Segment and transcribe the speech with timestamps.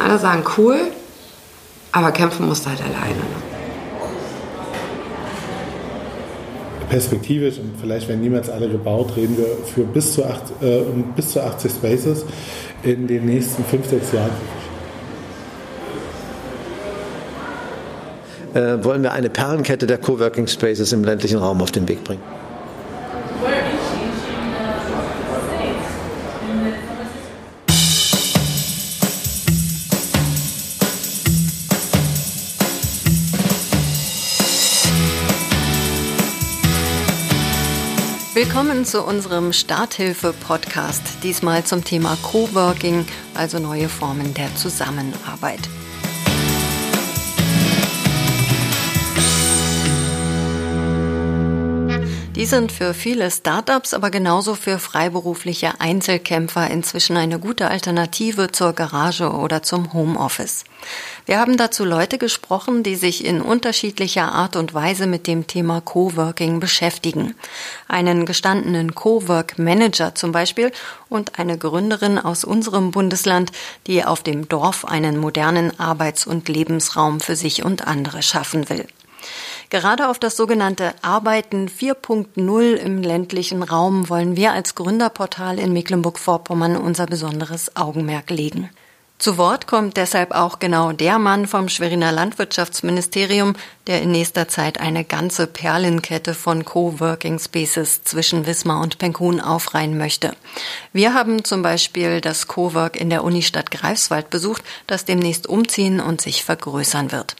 [0.00, 0.10] lassen.
[0.10, 0.78] Alle sagen cool,
[1.92, 3.14] aber kämpfen musst du halt alleine.
[3.14, 3.50] Ne?
[6.88, 11.12] Perspektivisch und vielleicht werden niemals alle gebaut, reden wir für bis zu, acht, äh, um
[11.14, 12.24] bis zu 80 Spaces
[12.82, 14.30] in den nächsten 5, 6 Jahren.
[18.54, 22.39] Äh, wollen wir eine Perlenkette der Coworking Spaces im ländlichen Raum auf den Weg bringen.
[38.52, 45.60] Willkommen zu unserem Starthilfe-Podcast, diesmal zum Thema Coworking, also neue Formen der Zusammenarbeit.
[52.34, 58.72] Die sind für viele Startups, aber genauso für freiberufliche Einzelkämpfer inzwischen eine gute Alternative zur
[58.72, 60.64] Garage oder zum Homeoffice.
[61.30, 65.80] Wir haben dazu Leute gesprochen, die sich in unterschiedlicher Art und Weise mit dem Thema
[65.80, 67.36] Coworking beschäftigen.
[67.86, 70.72] Einen gestandenen Cowork-Manager zum Beispiel
[71.08, 73.52] und eine Gründerin aus unserem Bundesland,
[73.86, 78.88] die auf dem Dorf einen modernen Arbeits- und Lebensraum für sich und andere schaffen will.
[79.68, 86.76] Gerade auf das sogenannte Arbeiten 4.0 im ländlichen Raum wollen wir als Gründerportal in Mecklenburg-Vorpommern
[86.76, 88.68] unser besonderes Augenmerk legen.
[89.20, 93.52] Zu Wort kommt deshalb auch genau der Mann vom Schweriner Landwirtschaftsministerium,
[93.86, 99.98] der in nächster Zeit eine ganze Perlenkette von Coworking Spaces zwischen Wismar und Penkun aufreihen
[99.98, 100.34] möchte.
[100.94, 106.22] Wir haben zum Beispiel das Cowork in der Unistadt Greifswald besucht, das demnächst umziehen und
[106.22, 107.36] sich vergrößern wird.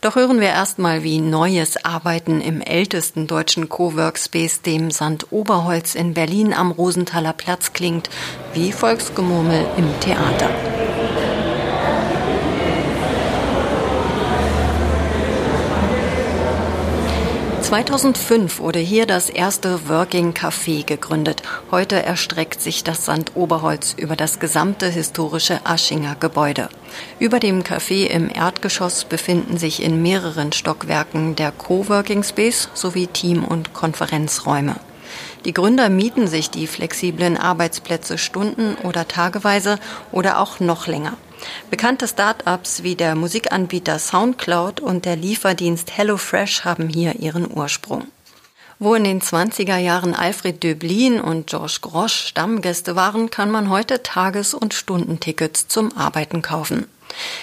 [0.00, 6.14] Doch hören wir erstmal, wie neues Arbeiten im ältesten deutschen Coworkspace, dem Sand Oberholz in
[6.14, 8.10] Berlin am Rosenthaler Platz klingt,
[8.54, 10.50] wie Volksgemurmel im Theater.
[17.68, 21.42] 2005 wurde hier das erste Working Café gegründet.
[21.70, 26.70] Heute erstreckt sich das Sand Oberholz über das gesamte historische Aschinger Gebäude.
[27.18, 33.44] Über dem Café im Erdgeschoss befinden sich in mehreren Stockwerken der Coworking Space sowie Team-
[33.44, 34.76] und Konferenzräume.
[35.44, 39.78] Die Gründer mieten sich die flexiblen Arbeitsplätze stunden- oder tageweise
[40.10, 41.18] oder auch noch länger.
[41.70, 48.06] Bekannte Start-ups wie der Musikanbieter SoundCloud und der Lieferdienst HelloFresh haben hier ihren Ursprung.
[48.78, 54.02] Wo in den 20er Jahren Alfred Döblin und Georges Grosch Stammgäste waren, kann man heute
[54.02, 56.86] Tages- und Stundentickets zum Arbeiten kaufen.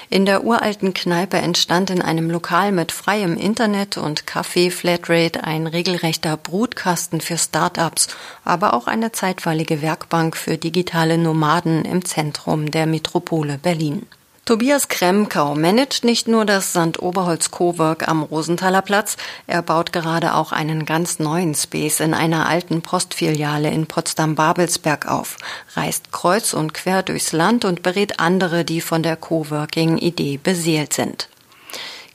[0.09, 5.67] In der uralten Kneipe entstand in einem Lokal mit freiem Internet und Kaffee Flatrate ein
[5.67, 8.07] regelrechter Brutkasten für Start-ups,
[8.43, 14.05] aber auch eine zeitweilige Werkbank für digitale Nomaden im Zentrum der Metropole Berlin.
[14.45, 17.01] Tobias Kremkau managt nicht nur das St.
[17.01, 19.17] Oberholz Cowork am Rosenthaler Platz,
[19.47, 25.37] er baut gerade auch einen ganz neuen Space in einer alten Postfiliale in Potsdam-Babelsberg auf,
[25.73, 31.27] reist kreuz und quer durchs Land und berät andere, die von der Coworking-Idee beseelt sind.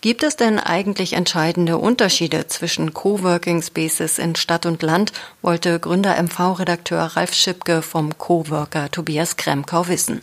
[0.01, 7.17] Gibt es denn eigentlich entscheidende Unterschiede zwischen Coworking Spaces in Stadt und Land, wollte Gründer-MV-Redakteur
[7.17, 10.23] Ralf Schipke vom Coworker Tobias Kremkau wissen.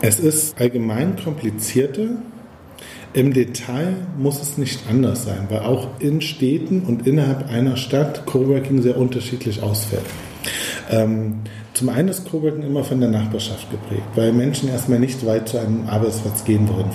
[0.00, 2.08] Es ist allgemein komplizierter.
[3.12, 8.26] Im Detail muss es nicht anders sein, weil auch in Städten und innerhalb einer Stadt
[8.26, 10.04] Coworking sehr unterschiedlich ausfällt.
[10.90, 11.40] Ähm,
[11.72, 15.58] zum einen ist Coworking immer von der Nachbarschaft geprägt, weil Menschen erstmal nicht weit zu
[15.58, 16.90] einem Arbeitsplatz gehen würden.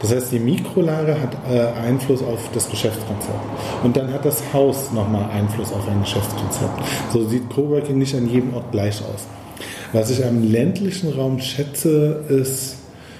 [0.00, 3.34] Das heißt, die Mikrolage hat äh, Einfluss auf das Geschäftskonzept.
[3.82, 6.80] Und dann hat das Haus nochmal Einfluss auf ein Geschäftskonzept.
[7.12, 9.26] So sieht Coworking nicht an jedem Ort gleich aus.
[9.92, 12.76] Was ich am ländlichen Raum schätze, ist,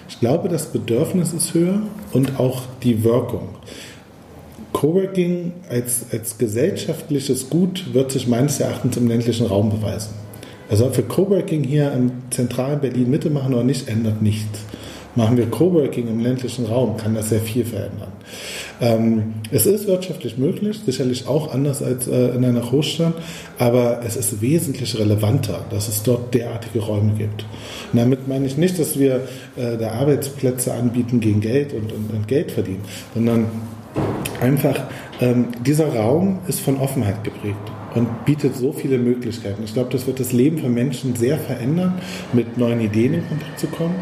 [0.08, 1.80] ich glaube, das Bedürfnis ist höher
[2.12, 3.48] und auch die Wirkung.
[4.74, 10.10] Coworking als, als gesellschaftliches Gut wird sich meines Erachtens im ländlichen Raum beweisen.
[10.68, 14.60] Also ob wir Coworking hier im zentralen Berlin Mitte machen oder nicht, ändert nichts.
[15.14, 18.12] Machen wir Coworking im ländlichen Raum, kann das sehr viel verändern.
[18.80, 23.14] Ähm, es ist wirtschaftlich möglich, sicherlich auch anders als äh, in einer Großstadt,
[23.58, 27.44] aber es ist wesentlich relevanter, dass es dort derartige Räume gibt.
[27.92, 29.22] Und damit meine ich nicht, dass wir
[29.56, 32.82] äh, da Arbeitsplätze anbieten gegen Geld und, und, und Geld verdienen,
[33.14, 33.46] sondern
[34.40, 34.84] einfach
[35.20, 37.56] ähm, dieser Raum ist von Offenheit geprägt
[37.96, 39.62] und bietet so viele Möglichkeiten.
[39.64, 41.94] Ich glaube, das wird das Leben von Menschen sehr verändern,
[42.32, 43.96] mit neuen Ideen in Kontakt zu kommen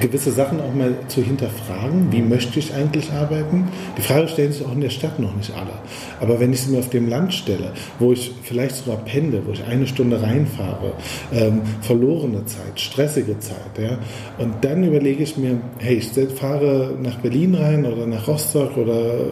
[0.00, 2.10] gewisse Sachen auch mal zu hinterfragen.
[2.10, 3.68] Wie möchte ich eigentlich arbeiten?
[3.96, 5.72] Die Frage stellen sich auch in der Stadt noch nicht alle.
[6.20, 9.52] Aber wenn ich sie mir auf dem Land stelle, wo ich vielleicht sogar pende, wo
[9.52, 10.92] ich eine Stunde reinfahre,
[11.32, 13.98] ähm, verlorene Zeit, stressige Zeit, ja,
[14.38, 19.26] und dann überlege ich mir, hey, ich fahre nach Berlin rein oder nach Rostock oder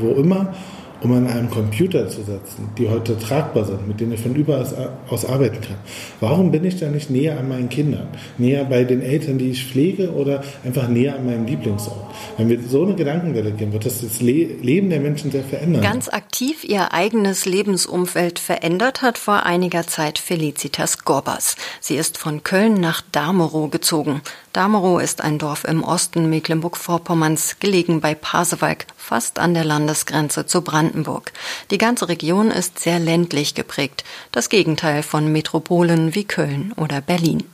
[0.00, 0.54] wo immer
[1.02, 4.66] um an einem Computer zu setzen, die heute tragbar sind, mit denen ich von überall
[5.08, 5.76] aus arbeiten kann.
[6.20, 9.64] Warum bin ich da nicht näher an meinen Kindern, näher bei den Eltern, die ich
[9.64, 11.96] pflege oder einfach näher an meinem Lieblingsort?
[12.36, 15.82] Wenn wir so eine Gedankenwelle gehen, wird das das Leben der Menschen sehr verändern.
[15.82, 21.56] Ganz aktiv ihr eigenes Lebensumfeld verändert hat vor einiger Zeit Felicitas Gorbas.
[21.80, 24.22] Sie ist von Köln nach Damerow gezogen.
[24.52, 30.62] Damerow ist ein Dorf im Osten Mecklenburg-Vorpommerns, gelegen bei Pasewalk, fast an der Landesgrenze zu
[30.62, 31.32] Brandenburg.
[31.70, 37.44] Die ganze Region ist sehr ländlich geprägt, das Gegenteil von Metropolen wie Köln oder Berlin.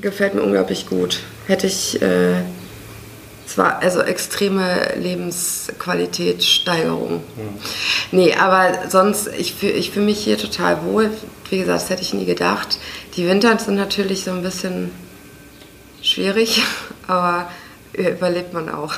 [0.00, 1.20] Gefällt mir unglaublich gut.
[1.46, 2.42] Hätte ich äh,
[3.46, 7.18] zwar also extreme Lebensqualitätssteigerung.
[7.18, 7.22] Mhm.
[8.10, 11.12] Nee, aber sonst, ich fühle ich fühl mich hier total wohl.
[11.50, 12.80] Wie gesagt, das hätte ich nie gedacht.
[13.16, 14.90] Die Winter sind natürlich so ein bisschen
[16.02, 16.62] schwierig,
[17.06, 17.50] aber
[17.92, 18.94] überlebt man auch.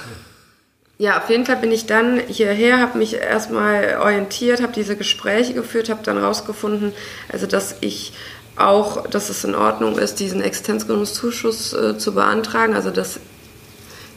[0.96, 5.52] Ja, auf jeden Fall bin ich dann hierher, habe mich erstmal orientiert, habe diese Gespräche
[5.52, 6.92] geführt, habe dann rausgefunden,
[7.28, 8.12] also dass ich
[8.56, 13.18] auch, dass es in Ordnung ist, diesen Existenzgründungszuschuss äh, zu beantragen, also dass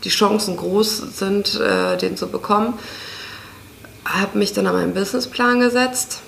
[0.04, 2.78] die Chancen groß sind, äh, den zu bekommen.
[4.06, 6.20] Habe mich dann an meinen Businessplan gesetzt.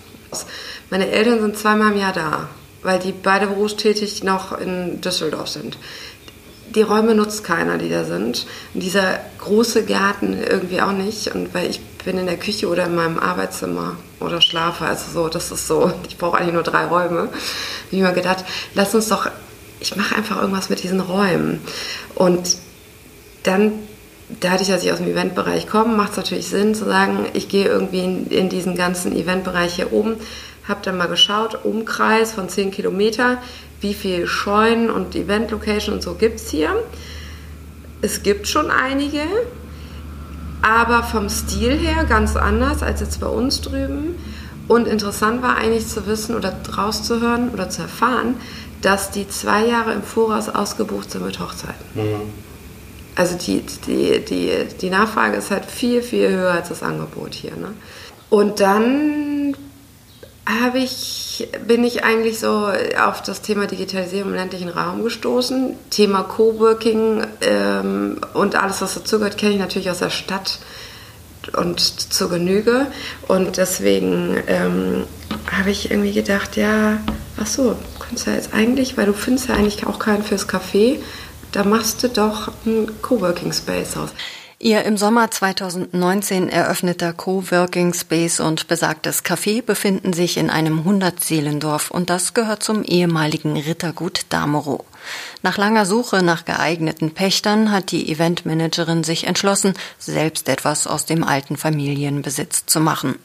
[0.89, 2.49] Meine Eltern sind zweimal im Jahr da,
[2.81, 5.77] weil die beide berufstätig noch in Düsseldorf sind
[6.75, 8.45] die Räume nutzt keiner, die da sind.
[8.73, 11.33] Und dieser große Garten irgendwie auch nicht.
[11.33, 15.29] Und weil ich bin in der Küche oder in meinem Arbeitszimmer oder schlafe, also so,
[15.29, 17.21] das ist so, ich brauche eigentlich nur drei Räume.
[17.21, 17.31] Habe
[17.91, 19.29] ich mir gedacht, lass uns doch,
[19.79, 21.61] ich mache einfach irgendwas mit diesen Räumen.
[22.15, 22.57] Und
[23.43, 23.73] dann,
[24.39, 27.65] dadurch, dass ich aus dem Eventbereich komme, macht es natürlich Sinn zu sagen, ich gehe
[27.65, 30.17] irgendwie in, in diesen ganzen Eventbereich hier oben,
[30.67, 33.41] habe dann mal geschaut, Umkreis von 10 Kilometer,
[33.81, 36.71] wie viel Scheunen und Event-Location und so gibt es hier.
[38.01, 39.21] Es gibt schon einige,
[40.61, 44.15] aber vom Stil her ganz anders als jetzt bei uns drüben.
[44.67, 48.35] Und interessant war eigentlich zu wissen oder rauszuhören oder zu erfahren,
[48.81, 51.85] dass die zwei Jahre im Voraus ausgebucht sind mit Hochzeiten.
[51.95, 52.33] Mhm.
[53.15, 57.51] Also die, die, die, die Nachfrage ist halt viel, viel höher als das Angebot hier.
[57.51, 57.73] Ne?
[58.29, 59.38] Und dann
[60.49, 65.75] habe ich, bin ich eigentlich so auf das Thema Digitalisierung im ländlichen Raum gestoßen.
[65.91, 70.59] Thema Coworking ähm, und alles, was dazugehört, kenne ich natürlich aus der Stadt
[71.55, 72.87] und zur Genüge.
[73.27, 75.03] Und deswegen ähm,
[75.51, 76.99] habe ich irgendwie gedacht, ja,
[77.39, 80.49] ach so, kannst du ja jetzt eigentlich, weil du findest ja eigentlich auch keinen fürs
[80.49, 80.97] Café,
[81.51, 84.09] da machst du doch einen Coworking Space aus.
[84.61, 91.91] Ihr im Sommer 2019 eröffneter Coworking Space und besagtes Café befinden sich in einem Hundertseelendorf
[91.91, 94.83] und das gehört zum ehemaligen Rittergut Damerow.
[95.43, 101.23] Nach langer Suche nach geeigneten Pächtern hat die Eventmanagerin sich entschlossen, selbst etwas aus dem
[101.23, 103.15] alten Familienbesitz zu machen.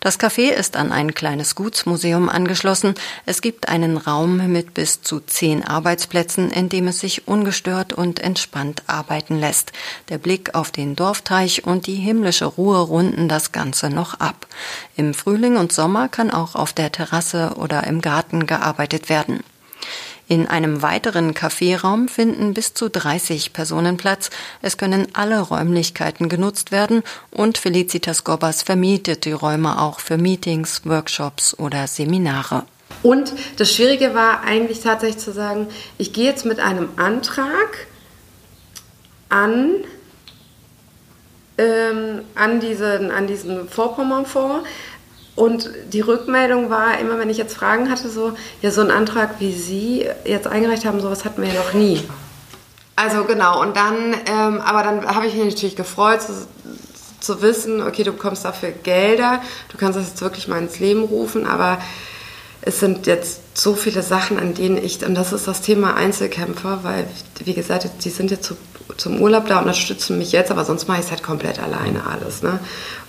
[0.00, 2.94] Das Café ist an ein kleines Gutsmuseum angeschlossen.
[3.24, 8.20] Es gibt einen Raum mit bis zu zehn Arbeitsplätzen, in dem es sich ungestört und
[8.20, 9.72] entspannt arbeiten lässt.
[10.08, 14.46] Der Blick auf den Dorfteich und die himmlische Ruhe runden das Ganze noch ab.
[14.96, 19.42] Im Frühling und Sommer kann auch auf der Terrasse oder im Garten gearbeitet werden.
[20.28, 24.30] In einem weiteren Kaffeeraum finden bis zu 30 Personen Platz.
[24.60, 30.82] Es können alle Räumlichkeiten genutzt werden und Felicitas Gobbers vermietet die Räume auch für Meetings,
[30.84, 32.64] Workshops oder Seminare.
[33.04, 37.86] Und das Schwierige war eigentlich tatsächlich zu sagen, ich gehe jetzt mit einem Antrag
[39.28, 39.74] an,
[41.56, 44.66] ähm, an, diesen, an diesen Vorpommernfonds,
[45.36, 49.38] und die Rückmeldung war immer, wenn ich jetzt Fragen hatte, so, ja, so ein Antrag
[49.38, 52.02] wie Sie jetzt eingereicht haben, sowas hatten wir ja noch nie.
[52.96, 56.32] Also genau, und dann, ähm, aber dann habe ich mich natürlich gefreut zu,
[57.20, 61.04] zu wissen, okay, du bekommst dafür Gelder, du kannst das jetzt wirklich mal ins Leben
[61.04, 61.78] rufen, aber
[62.62, 66.80] es sind jetzt so viele Sachen, an denen ich, und das ist das Thema Einzelkämpfer,
[66.82, 67.06] weil,
[67.44, 68.56] wie gesagt, die sind jetzt zu,
[68.96, 72.42] zum Urlaub da unterstützen mich jetzt, aber sonst mache ich es halt komplett alleine alles.
[72.42, 72.58] Ne?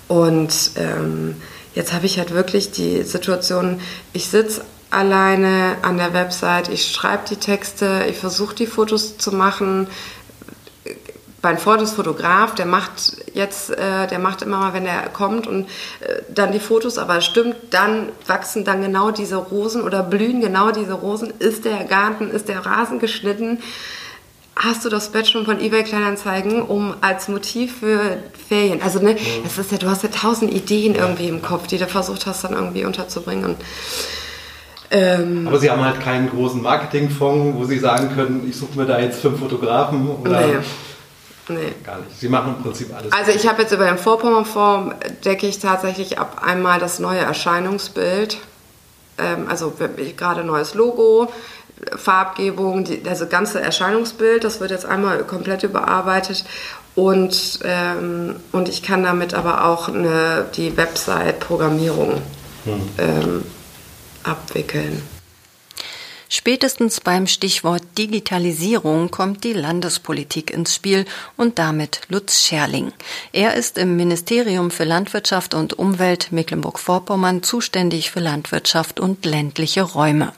[0.10, 1.38] Und ähm,
[1.78, 3.80] Jetzt habe ich halt wirklich die Situation,
[4.12, 9.32] ich sitze alleine an der Website, ich schreibe die Texte, ich versuche die Fotos zu
[9.32, 9.86] machen.
[11.44, 15.46] Mein Freund ist Fotograf, der macht jetzt, äh, der macht immer mal, wenn er kommt
[15.46, 15.66] und
[16.00, 20.72] äh, dann die Fotos, aber stimmt, dann wachsen dann genau diese Rosen oder blühen genau
[20.72, 21.32] diese Rosen.
[21.38, 23.60] Ist der Garten, ist der Rasen geschnitten?
[24.60, 29.58] Hast du das schon von eBay Kleinanzeigen, um als Motiv für Ferien, also ne, es
[29.58, 32.54] ist ja, du hast ja tausend Ideen irgendwie im Kopf, die du versucht hast dann
[32.54, 33.46] irgendwie unterzubringen.
[33.46, 33.58] Und,
[34.90, 38.86] ähm, Aber Sie haben halt keinen großen Marketingfonds, wo Sie sagen können, ich suche mir
[38.86, 40.48] da jetzt fünf Fotografen oder...
[40.48, 40.54] Nee.
[41.50, 41.74] Nee.
[41.86, 42.20] Gar nicht.
[42.20, 43.12] Sie machen im Prinzip alles.
[43.14, 48.40] Also ich habe jetzt über den Vorpommernfonds decke ich tatsächlich ab einmal das neue Erscheinungsbild.
[49.18, 49.74] Ähm, also
[50.18, 51.32] gerade neues Logo,
[51.96, 56.44] Farbgebung, die, also ganze Erscheinungsbild, das wird jetzt einmal komplett überarbeitet
[56.96, 62.22] und, ähm, und ich kann damit aber auch eine, die Website-Programmierung
[62.66, 62.82] hm.
[62.98, 63.44] ähm,
[64.24, 65.04] abwickeln.
[66.30, 71.06] Spätestens beim Stichwort Digitalisierung kommt die Landespolitik ins Spiel
[71.38, 72.92] und damit Lutz Scherling.
[73.32, 80.34] Er ist im Ministerium für Landwirtschaft und Umwelt Mecklenburg-Vorpommern zuständig für Landwirtschaft und ländliche Räume.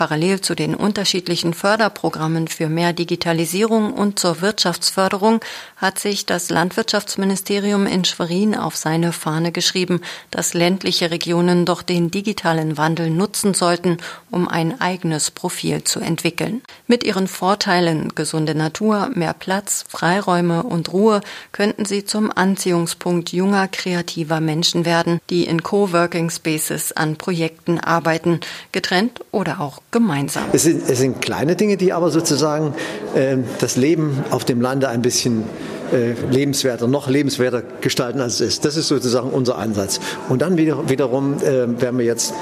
[0.00, 5.40] Parallel zu den unterschiedlichen Förderprogrammen für mehr Digitalisierung und zur Wirtschaftsförderung
[5.76, 12.10] hat sich das Landwirtschaftsministerium in Schwerin auf seine Fahne geschrieben, dass ländliche Regionen doch den
[12.10, 13.98] digitalen Wandel nutzen sollten,
[14.30, 16.62] um ein eigenes Profil zu entwickeln.
[16.86, 21.20] Mit ihren Vorteilen gesunde Natur, mehr Platz, Freiräume und Ruhe
[21.52, 28.40] könnten sie zum Anziehungspunkt junger, kreativer Menschen werden, die in Coworking Spaces an Projekten arbeiten,
[28.72, 30.44] getrennt oder auch gemeinsam.
[30.52, 32.74] Es sind, es sind kleine Dinge, die aber sozusagen
[33.14, 35.44] äh, das Leben auf dem Lande ein bisschen
[35.92, 38.64] äh, lebenswerter, noch lebenswerter gestalten, als es ist.
[38.64, 40.00] Das ist sozusagen unser Ansatz.
[40.28, 42.34] Und dann wieder, wiederum äh, werden wir jetzt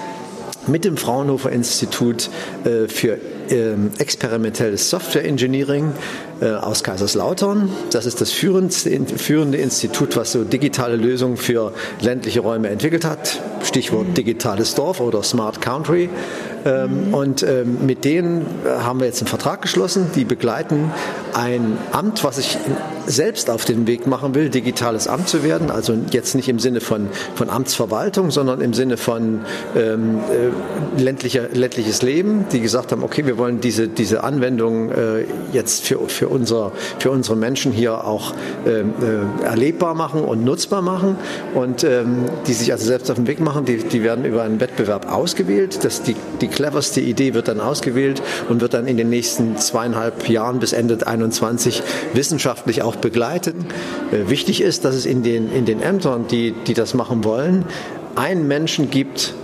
[0.69, 2.29] mit dem Fraunhofer Institut
[2.65, 3.19] äh, für
[3.51, 5.93] ähm, experimentelles Software Engineering
[6.41, 7.71] äh, aus Kaiserslautern.
[7.91, 13.41] Das ist das führende Institut, was so digitale Lösungen für ländliche Räume entwickelt hat.
[13.63, 16.11] Stichwort digitales Dorf oder Smart Country.
[16.65, 20.11] Ähm, und ähm, mit denen äh, haben wir jetzt einen Vertrag geschlossen.
[20.15, 20.91] Die begleiten
[21.35, 22.59] ein Amt, was ich
[23.09, 25.71] selbst auf den Weg machen will, digitales Amt zu werden.
[25.71, 29.41] Also jetzt nicht im Sinne von, von Amtsverwaltung, sondern im Sinne von
[29.77, 35.25] ähm, äh, ländlicher, ländliches Leben, die gesagt haben, okay, wir wollen diese, diese Anwendung äh,
[35.53, 38.35] jetzt für, für, unser, für unsere Menschen hier auch
[38.67, 41.17] ähm, äh, erlebbar machen und nutzbar machen
[41.55, 44.61] und ähm, die sich also selbst auf den Weg machen, die, die werden über einen
[44.61, 45.85] Wettbewerb ausgewählt.
[45.85, 50.29] Das, die, die cleverste Idee wird dann ausgewählt und wird dann in den nächsten zweieinhalb
[50.29, 51.83] Jahren bis Ende 2021
[52.15, 53.67] wissenschaftlich auch begleiten.
[54.13, 57.65] Äh, wichtig ist, dass es in den, in den Ämtern, die, die das machen wollen,
[58.17, 59.35] einen Menschen gibt,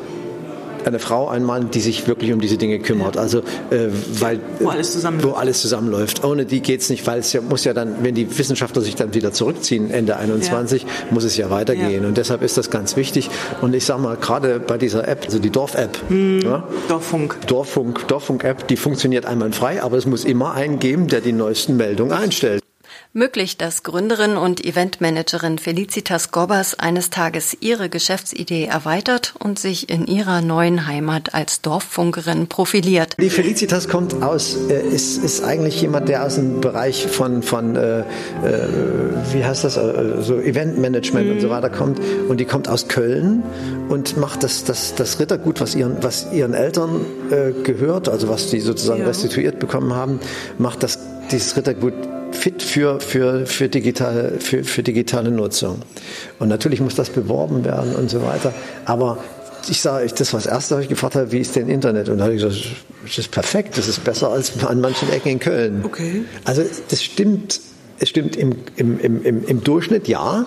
[0.87, 3.17] eine Frau, ein Mann, die sich wirklich um diese Dinge kümmert.
[3.17, 3.39] Also
[3.71, 5.35] äh, weil wo alles, zusammenläuft.
[5.35, 6.25] wo alles zusammenläuft.
[6.25, 8.95] Ohne die geht es nicht, weil es ja muss ja dann, wenn die Wissenschaftler sich
[8.95, 10.89] dann wieder zurückziehen Ende 21, ja.
[11.11, 12.03] muss es ja weitergehen.
[12.03, 12.09] Ja.
[12.09, 13.31] Und deshalb ist das ganz wichtig.
[13.61, 18.07] Und ich sage mal, gerade bei dieser App, also die Dorf-App, hm, ja, Dorffunk, Dorffunk,
[18.09, 22.64] Dorffunk-App, die funktioniert einwandfrei, aber es muss immer einen geben, der die neuesten Meldungen einstellt.
[23.17, 30.09] Möglich, dass Gründerin und Eventmanagerin Felicitas Gobbers eines Tages ihre Geschäftsidee erweitert und sich in
[30.09, 33.15] ihrer neuen Heimat als Dorffunkerin profiliert.
[33.21, 37.77] Die Felicitas kommt aus, äh, ist, ist eigentlich jemand, der aus dem Bereich von, von
[37.77, 38.05] äh, äh,
[39.33, 41.33] wie heißt das, äh, so Eventmanagement mhm.
[41.35, 41.53] und so mhm.
[41.53, 42.01] weiter kommt.
[42.29, 43.45] Und die kommt aus Köln
[43.89, 48.51] und macht das, das, das Rittergut, was ihren, was ihren Eltern äh, gehört, also was
[48.51, 49.07] die sozusagen ja.
[49.07, 50.19] restituiert bekommen haben,
[50.59, 50.99] macht das,
[51.31, 51.95] dieses Rittergut
[52.35, 55.83] fit für, für, für, digitale, für, für digitale Nutzung.
[56.39, 58.53] Und natürlich muss das beworben werden und so weiter.
[58.85, 59.19] Aber
[59.69, 62.09] ich sage, das war das Erste, was ich gefragt habe, wie ist denn Internet?
[62.09, 62.67] Und da habe ich gesagt,
[63.05, 65.85] das ist perfekt, das ist besser als an manchen Ecken in Köln.
[65.85, 66.25] Okay.
[66.45, 67.61] Also das stimmt,
[67.99, 70.47] es stimmt im, im, im, im Durchschnitt ja,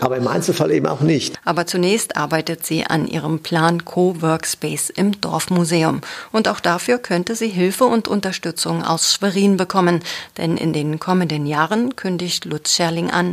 [0.00, 1.38] aber im Einzelfall eben auch nicht.
[1.44, 6.00] Aber zunächst arbeitet sie an ihrem Plan Co-Workspace im Dorfmuseum.
[6.32, 10.00] Und auch dafür könnte sie Hilfe und Unterstützung aus Schwerin bekommen.
[10.38, 13.32] Denn in den kommenden Jahren kündigt Lutz Scherling an.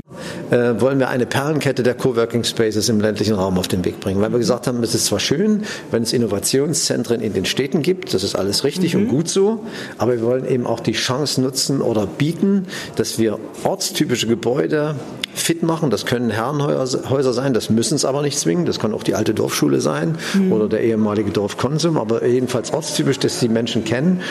[0.50, 4.22] Äh, wollen wir eine Perlenkette der Coworking Spaces im ländlichen Raum auf den Weg bringen.
[4.22, 8.14] Weil wir gesagt haben, es ist zwar schön, wenn es Innovationszentren in den Städten gibt,
[8.14, 9.02] das ist alles richtig mhm.
[9.02, 9.66] und gut so,
[9.98, 14.96] aber wir wollen eben auch die Chance nutzen oder bieten, dass wir ortstypische Gebäude
[15.39, 15.89] fit machen.
[15.89, 18.65] Das können Herrenhäuser sein, das müssen es aber nicht zwingen.
[18.65, 20.51] Das kann auch die alte Dorfschule sein mhm.
[20.51, 24.22] oder der ehemalige Dorfkonsum, aber jedenfalls ortstypisch, dass die Menschen kennen.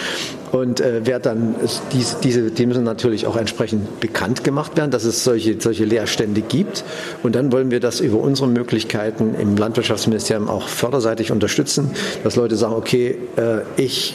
[0.52, 1.56] Und äh, wer dann
[1.92, 6.40] diese, diese, die müssen natürlich auch entsprechend bekannt gemacht werden, dass es solche, solche Leerstände
[6.40, 6.84] gibt.
[7.22, 11.90] Und dann wollen wir das über unsere Möglichkeiten im Landwirtschaftsministerium auch förderseitig unterstützen,
[12.25, 14.14] dass Leute sagen, okay, äh, ich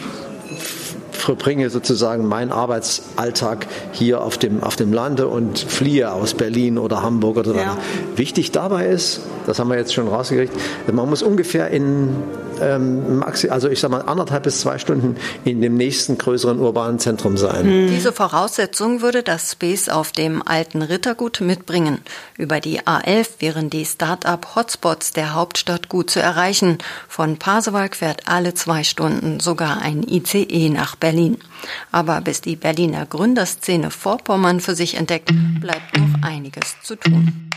[1.21, 7.01] verbringe sozusagen meinen Arbeitsalltag hier auf dem, auf dem Lande und fliehe aus Berlin oder
[7.01, 7.77] Hamburg oder ja.
[8.15, 10.53] Wichtig dabei ist, das haben wir jetzt schon rausgekriegt,
[10.91, 12.15] man muss ungefähr in
[12.61, 17.37] ähm, also ich sage mal anderthalb bis zwei Stunden in dem nächsten größeren urbanen Zentrum
[17.37, 17.65] sein.
[17.65, 17.87] Mhm.
[17.89, 21.99] Diese Voraussetzung würde das Space auf dem alten Rittergut mitbringen.
[22.37, 26.77] Über die A11 wären die Start-up-Hotspots der Hauptstadt gut zu erreichen.
[27.07, 31.10] Von Pasewalk fährt alle zwei Stunden sogar ein ICE nach Berlin.
[31.91, 37.49] Aber bis die Berliner Gründerszene Vorpommern für sich entdeckt, bleibt noch einiges zu tun.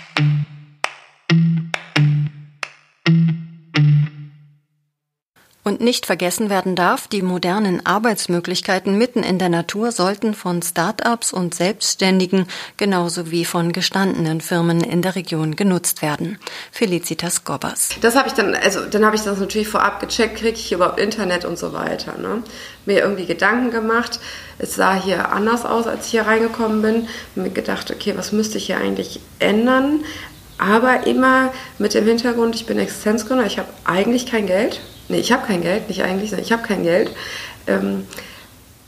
[5.66, 11.32] Und nicht vergessen werden darf, die modernen Arbeitsmöglichkeiten mitten in der Natur sollten von Start-ups
[11.32, 16.38] und Selbstständigen genauso wie von gestandenen Firmen in der Region genutzt werden.
[16.70, 17.88] Felicitas Gobbers.
[18.02, 21.00] Das habe ich dann, also dann habe ich das natürlich vorab gecheckt, kriege ich überhaupt
[21.00, 22.18] Internet und so weiter.
[22.18, 22.42] Ne?
[22.84, 24.20] Mir irgendwie Gedanken gemacht.
[24.58, 27.08] Es sah hier anders aus, als ich hier reingekommen bin.
[27.36, 30.00] Mir gedacht, okay, was müsste ich hier eigentlich ändern?
[30.58, 35.32] Aber immer mit dem Hintergrund, ich bin Existenzgründer, ich habe eigentlich kein Geld nee, ich
[35.32, 37.10] habe kein Geld, nicht eigentlich, sondern ich habe kein Geld,
[37.66, 38.06] ähm,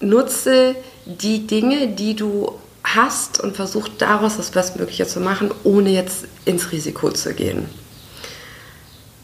[0.01, 6.27] nutze die Dinge, die du hast und versuch daraus das Bestmögliche zu machen, ohne jetzt
[6.45, 7.69] ins Risiko zu gehen.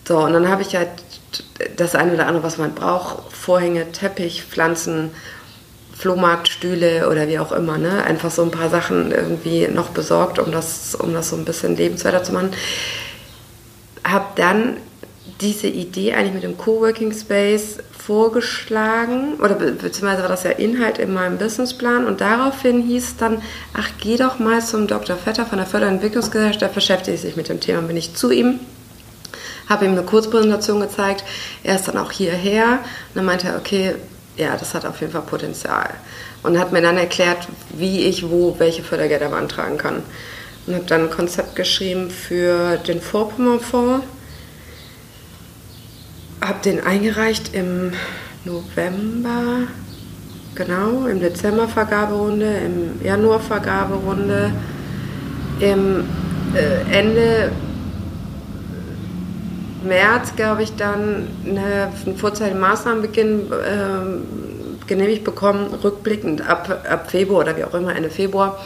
[0.07, 0.91] So, und dann habe ich halt
[1.77, 5.11] das eine oder andere, was man braucht, Vorhänge, Teppich, Pflanzen,
[5.97, 8.03] Flohmarktstühle oder wie auch immer, ne?
[8.03, 11.77] Einfach so ein paar Sachen irgendwie noch besorgt, um das, um das so ein bisschen
[11.77, 12.51] lebenswerter zu machen.
[14.03, 14.79] Hab dann
[15.41, 19.35] diese Idee eigentlich mit dem Coworking Space vorgeschlagen?
[19.41, 22.07] Oder be beziehungsweise war das ja Inhalt in meinem Businessplan?
[22.07, 23.43] Und daraufhin hieß es dann,
[23.75, 25.17] ach geh doch mal zum Dr.
[25.17, 28.61] Vetter von der Förderentwicklungsgesellschaft, der beschäftigt sich mit dem Thema, bin ich zu ihm,
[29.69, 31.25] habe ihm eine Kurzpräsentation gezeigt,
[31.63, 32.73] er ist dann auch hierher.
[32.73, 33.95] Und dann meinte er, okay,
[34.37, 35.91] ja, das hat auf jeden Fall Potenzial.
[36.43, 40.03] Und hat mir dann erklärt, wie ich wo welche Fördergelder beantragen kann.
[40.67, 44.05] Und habe dann ein Konzept geschrieben für den Vorpommernfonds
[46.43, 47.93] habe den eingereicht im
[48.45, 49.69] November,
[50.55, 54.53] genau, im Dezember Vergaberunde, im Januar Vergaberunde,
[55.61, 56.05] im
[56.55, 57.53] äh, Ende
[59.85, 67.41] März, glaube ich, dann eine, einen vorzeitigen Maßnahmenbeginn äh, genehmigt bekommen, rückblickend ab, ab Februar
[67.41, 68.59] oder wie auch immer, Ende Februar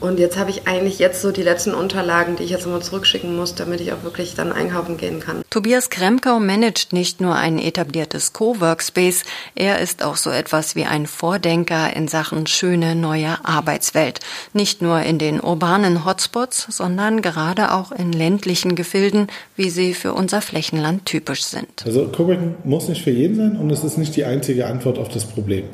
[0.00, 3.36] und jetzt habe ich eigentlich jetzt so die letzten Unterlagen, die ich jetzt nochmal zurückschicken
[3.36, 5.42] muss, damit ich auch wirklich dann einkaufen gehen kann.
[5.50, 11.06] Tobias Kremkau managt nicht nur ein etabliertes Coworkspace, er ist auch so etwas wie ein
[11.06, 14.20] Vordenker in Sachen schöne neue Arbeitswelt.
[14.52, 20.14] Nicht nur in den urbanen Hotspots, sondern gerade auch in ländlichen Gefilden, wie sie für
[20.14, 21.84] unser Flächenland typisch sind.
[21.84, 25.08] Also Coworking muss nicht für jeden sein und es ist nicht die einzige Antwort auf
[25.08, 25.64] das Problem.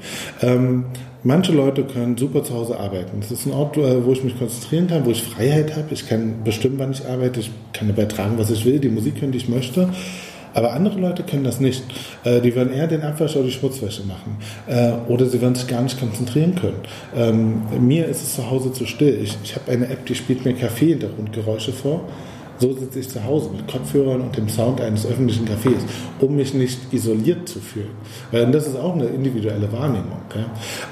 [0.42, 0.86] Ähm,
[1.26, 3.18] Manche Leute können super zu Hause arbeiten.
[3.18, 5.88] Das ist ein Ort, äh, wo ich mich konzentrieren kann, wo ich Freiheit habe.
[5.90, 7.40] Ich kann bestimmen, wann ich arbeite.
[7.40, 9.88] Ich kann übertragen, was ich will, die Musik hören, die ich möchte.
[10.54, 11.82] Aber andere Leute können das nicht.
[12.22, 14.36] Äh, die würden eher den Abwasch oder die Schmutzwäsche machen.
[14.68, 16.78] Äh, oder sie würden sich gar nicht konzentrieren können.
[17.16, 19.18] Ähm, mir ist es zu Hause zu still.
[19.20, 22.04] Ich, ich habe eine App, die spielt mir Kaffee-Hintergrundgeräusche vor.
[22.58, 25.80] So sitze ich zu Hause mit Kopfhörern und dem Sound eines öffentlichen Cafés,
[26.20, 27.90] um mich nicht isoliert zu fühlen.
[28.30, 30.20] Weil das ist auch eine individuelle Wahrnehmung.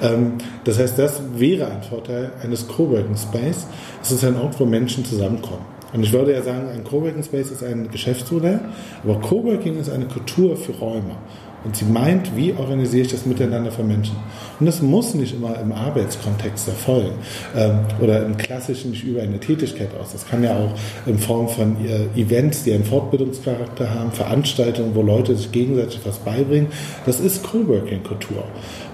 [0.03, 3.67] Ähm, das heißt, das wäre ein Vorteil eines Coworking Space.
[4.03, 5.75] Es ist ein Ort, wo Menschen zusammenkommen.
[5.95, 8.61] Und ich würde ja sagen, ein Coworking Space ist ein Geschäftsmodell,
[9.05, 11.17] aber Coworking ist eine Kultur für Räume.
[11.65, 14.17] Und sie meint, wie organisiere ich das Miteinander von Menschen?
[14.61, 17.15] Und das muss nicht immer im Arbeitskontext erfolgen
[17.57, 20.13] ähm, oder im klassischen nicht über eine Tätigkeit aus.
[20.13, 20.75] Das kann ja auch
[21.07, 26.19] in Form von äh, Events, die einen Fortbildungscharakter haben, Veranstaltungen, wo Leute sich gegenseitig was
[26.19, 26.69] beibringen.
[27.07, 28.45] Das ist Coworking-Kultur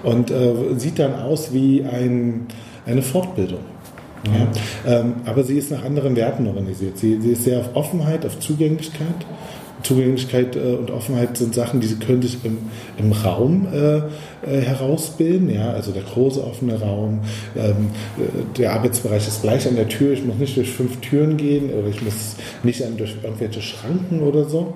[0.03, 2.47] und äh, sieht dann aus wie ein,
[2.85, 3.59] eine Fortbildung.
[4.23, 6.97] Ja, ähm, aber sie ist nach anderen Werten organisiert.
[6.99, 9.25] Sie, sie ist sehr auf Offenheit, auf Zugänglichkeit
[9.83, 12.57] Zugänglichkeit äh, und Offenheit sind Sachen, die können sich im,
[12.97, 15.49] im Raum äh, äh, herausbilden.
[15.49, 15.71] Ja?
[15.71, 17.21] Also der große offene Raum,
[17.55, 20.13] ähm, äh, der Arbeitsbereich ist gleich an der Tür.
[20.13, 24.45] Ich muss nicht durch fünf Türen gehen oder ich muss nicht durch irgendwelche Schranken oder
[24.45, 24.73] so.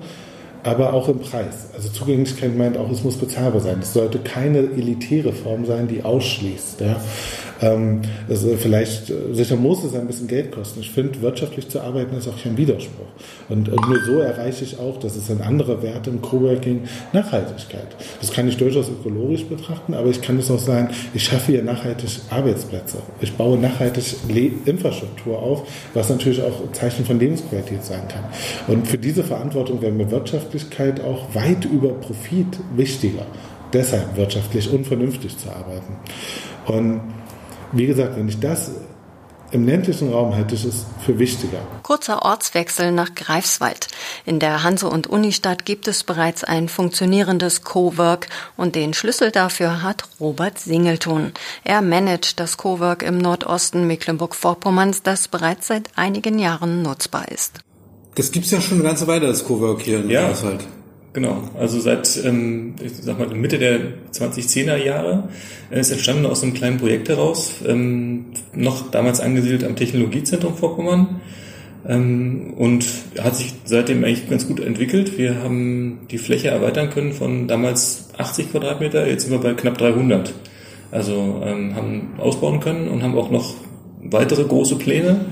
[0.62, 1.68] Aber auch im Preis.
[1.76, 3.78] Also Zugänglichkeit meint auch, es muss bezahlbar sein.
[3.82, 6.80] Es sollte keine elitäre Form sein, die ausschließt.
[6.80, 6.96] Ja?
[7.62, 10.80] Ähm, also vielleicht, äh, sicher muss es ein bisschen Geld kosten.
[10.80, 13.06] Ich finde, wirtschaftlich zu arbeiten ist auch kein Widerspruch.
[13.48, 17.86] Und, und, nur so erreiche ich auch, dass es ein anderer Wert im Coworking Nachhaltigkeit.
[18.20, 21.62] Das kann ich durchaus ökologisch betrachten, aber ich kann es auch sagen, ich schaffe hier
[21.62, 22.98] nachhaltig Arbeitsplätze.
[23.20, 28.24] Ich baue nachhaltig Le Infrastruktur auf, was natürlich auch Zeichen von Lebensqualität sein kann.
[28.68, 33.26] Und für diese Verantwortung wäre mir Wirtschaftlichkeit auch weit über Profit wichtiger.
[33.72, 35.96] Deshalb wirtschaftlich unvernünftig zu arbeiten.
[36.66, 37.00] Und
[37.72, 38.70] wie gesagt, wenn ich das
[39.52, 41.58] Im ländlichen Raum halte ich es für wichtiger.
[41.84, 43.86] Kurzer Ortswechsel nach Greifswald.
[44.24, 48.26] In der Hanse- und Unistadt gibt es bereits ein funktionierendes Cowork
[48.56, 51.32] und den Schlüssel dafür hat Robert Singelton.
[51.62, 57.60] Er managt das Cowork im Nordosten Mecklenburg-Vorpommerns, das bereits seit einigen Jahren nutzbar ist.
[58.16, 60.26] Das gibt es ja schon eine ganze Weile, das Cowork hier in ja.
[60.26, 60.66] Greifswald.
[61.16, 63.78] Genau, also seit ähm, ich sag mal Mitte der
[64.12, 65.30] 2010er Jahre
[65.70, 71.22] äh, ist entstanden aus einem kleinen Projekt heraus, ähm, noch damals angesiedelt am Technologiezentrum Vorpommern
[71.88, 72.84] ähm, und
[73.18, 75.16] hat sich seitdem eigentlich ganz gut entwickelt.
[75.16, 79.78] Wir haben die Fläche erweitern können von damals 80 Quadratmeter, jetzt sind wir bei knapp
[79.78, 80.34] 300.
[80.90, 83.54] Also ähm, haben ausbauen können und haben auch noch
[84.02, 85.24] weitere große Pläne.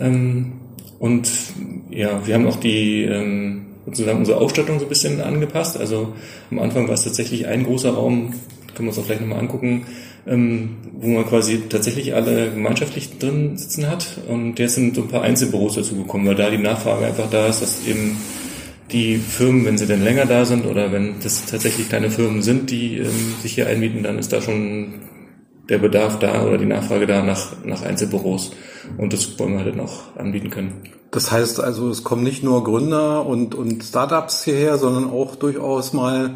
[0.00, 0.54] Ähm,
[0.98, 1.30] und
[1.88, 5.76] ja, wir haben auch die ähm, sozusagen unsere Ausstattung so ein bisschen angepasst.
[5.76, 6.14] Also
[6.50, 8.32] am Anfang war es tatsächlich ein großer Raum,
[8.74, 9.86] können wir uns auch gleich nochmal angucken,
[10.26, 14.18] ähm, wo man quasi tatsächlich alle gemeinschaftlich drin sitzen hat.
[14.28, 17.46] Und jetzt sind so ein paar Einzelbüros dazu gekommen, weil da die Nachfrage einfach da
[17.46, 18.16] ist, dass eben
[18.92, 22.70] die Firmen, wenn sie denn länger da sind oder wenn das tatsächlich kleine Firmen sind,
[22.70, 24.94] die ähm, sich hier einmieten, dann ist da schon
[25.70, 28.52] der Bedarf da oder die Nachfrage da nach, nach Einzelbüros.
[28.98, 30.82] Und das wollen wir halt noch anbieten können.
[31.10, 35.92] Das heißt also, es kommen nicht nur Gründer und, und Startups hierher, sondern auch durchaus
[35.92, 36.34] mal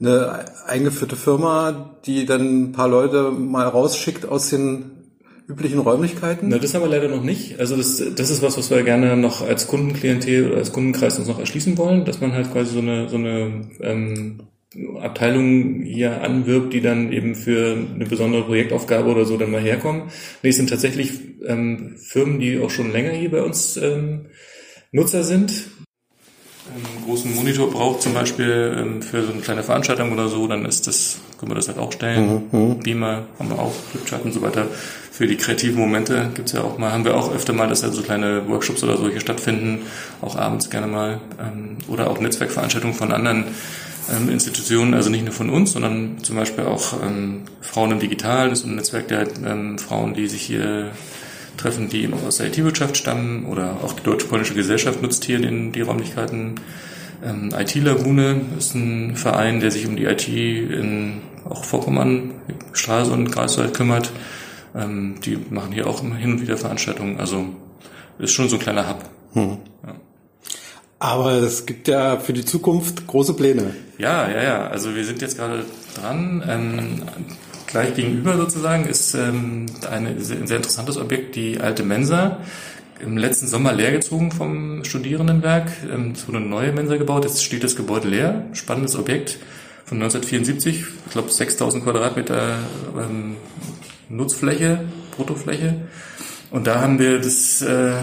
[0.00, 4.90] eine eingeführte Firma, die dann ein paar Leute mal rausschickt aus den
[5.48, 6.48] üblichen Räumlichkeiten?
[6.48, 7.58] Na, das haben wir leider noch nicht.
[7.60, 11.28] Also das, das ist was, was wir gerne noch als Kundenklientel oder als Kundenkreis uns
[11.28, 14.42] noch erschließen wollen, dass man halt quasi so eine, so eine ähm,
[15.00, 20.04] Abteilungen hier anwirbt, die dann eben für eine besondere Projektaufgabe oder so dann mal herkommen.
[20.42, 21.12] Nee, es sind tatsächlich
[21.46, 24.26] ähm, Firmen, die auch schon länger hier bei uns ähm,
[24.92, 25.52] Nutzer sind.
[26.74, 30.64] Einen großen Monitor braucht zum Beispiel ähm, für so eine kleine Veranstaltung oder so, dann
[30.64, 32.46] ist das, können wir das halt auch stellen.
[32.52, 32.78] Mhm, mhm.
[32.78, 34.68] Beamer haben wir auch, Flipchart und so weiter.
[35.10, 37.90] Für die kreativen Momente gibt's ja auch mal, haben wir auch öfter mal, dass da
[37.90, 39.82] so kleine Workshops oder solche stattfinden,
[40.22, 43.46] auch abends gerne mal, ähm, oder auch Netzwerkveranstaltungen von anderen
[44.10, 48.50] ähm, Institutionen, also nicht nur von uns, sondern zum Beispiel auch ähm, Frauen im Digitalen,
[48.50, 50.92] das ist ein Netzwerk der ähm, Frauen, die sich hier
[51.56, 55.72] treffen, die eben aus der IT-Wirtschaft stammen oder auch die Deutsch-Polnische Gesellschaft nutzt hier den,
[55.72, 56.54] die Räumlichkeiten.
[57.24, 62.32] Ähm, IT-Lagune ist ein Verein, der sich um die IT in auch Vorpommern,
[62.72, 64.12] Straße und Greifswald kümmert.
[64.74, 67.20] Ähm, die machen hier auch hin und wieder Veranstaltungen.
[67.20, 67.46] Also
[68.18, 69.04] ist schon so ein kleiner Hub.
[69.34, 69.58] Hm.
[69.84, 69.94] Ja.
[71.02, 73.74] Aber es gibt ja für die Zukunft große Pläne.
[73.98, 74.66] Ja, ja, ja.
[74.68, 75.64] Also wir sind jetzt gerade
[75.96, 76.44] dran.
[76.48, 77.02] Ähm,
[77.66, 82.38] gleich gegenüber sozusagen ist ähm, eine, ein sehr interessantes Objekt, die alte Mensa.
[83.00, 85.72] Im letzten Sommer leergezogen vom Studierendenwerk.
[85.92, 87.24] Ähm, es wurde eine neue Mensa gebaut.
[87.24, 88.44] Jetzt steht das Gebäude leer.
[88.52, 89.40] Spannendes Objekt
[89.84, 90.84] von 1974.
[91.06, 92.60] Ich glaube 6000 Quadratmeter
[92.96, 93.38] ähm,
[94.08, 94.84] Nutzfläche,
[95.16, 95.80] Bruttofläche.
[96.52, 97.94] Und da haben wir das, äh,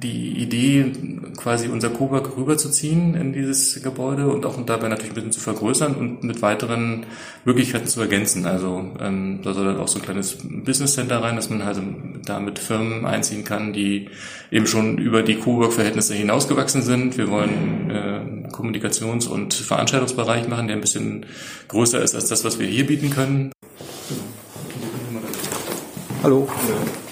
[0.00, 0.92] die Idee,
[1.36, 5.96] quasi unser Cowork rüberzuziehen in dieses Gebäude und auch dabei natürlich ein bisschen zu vergrößern
[5.96, 7.04] und mit weiteren
[7.44, 8.46] Möglichkeiten zu ergänzen.
[8.46, 11.78] Also ähm, da soll dann auch so ein kleines Business Center rein, dass man halt
[12.24, 14.08] da mit Firmen einziehen kann, die
[14.52, 17.18] eben schon über die Cowork-Verhältnisse hinausgewachsen sind.
[17.18, 21.26] Wir wollen äh, Kommunikations- und Veranstaltungsbereich machen, der ein bisschen
[21.66, 23.50] größer ist als das, was wir hier bieten können.
[26.22, 26.48] Hallo.
[26.48, 27.05] Halt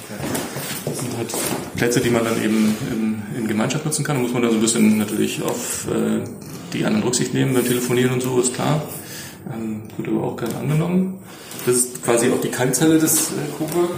[1.76, 4.16] Plätze, die man dann eben in, in Gemeinschaft nutzen kann.
[4.16, 6.20] Da muss man da so ein bisschen natürlich auf äh,
[6.72, 8.82] die anderen Rücksicht nehmen beim Telefonieren und so, ist klar.
[9.52, 11.18] Ähm, wird aber auch gerne angenommen.
[11.66, 13.90] Das ist quasi auch die Keimzelle des äh, Coburg.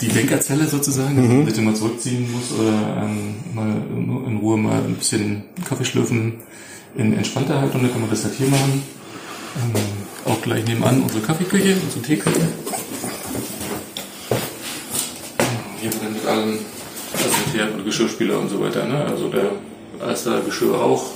[0.00, 1.40] die Denkerzelle sozusagen, mhm.
[1.40, 3.70] damit man mal zurückziehen muss oder ähm, mal
[4.26, 6.34] in Ruhe mal ein bisschen Kaffee schlürfen
[6.96, 8.82] in entspannter Haltung, da kann man das halt hier machen.
[9.56, 9.80] Ähm,
[10.24, 12.40] auch gleich nebenan unsere Kaffeeküche, unsere Teeküche.
[15.80, 16.58] Hier haben wir dann mit allem,
[17.12, 19.04] also und Geschirrspüler und so weiter, ne?
[19.04, 19.52] Also der
[20.00, 21.10] Alster Geschirr auch.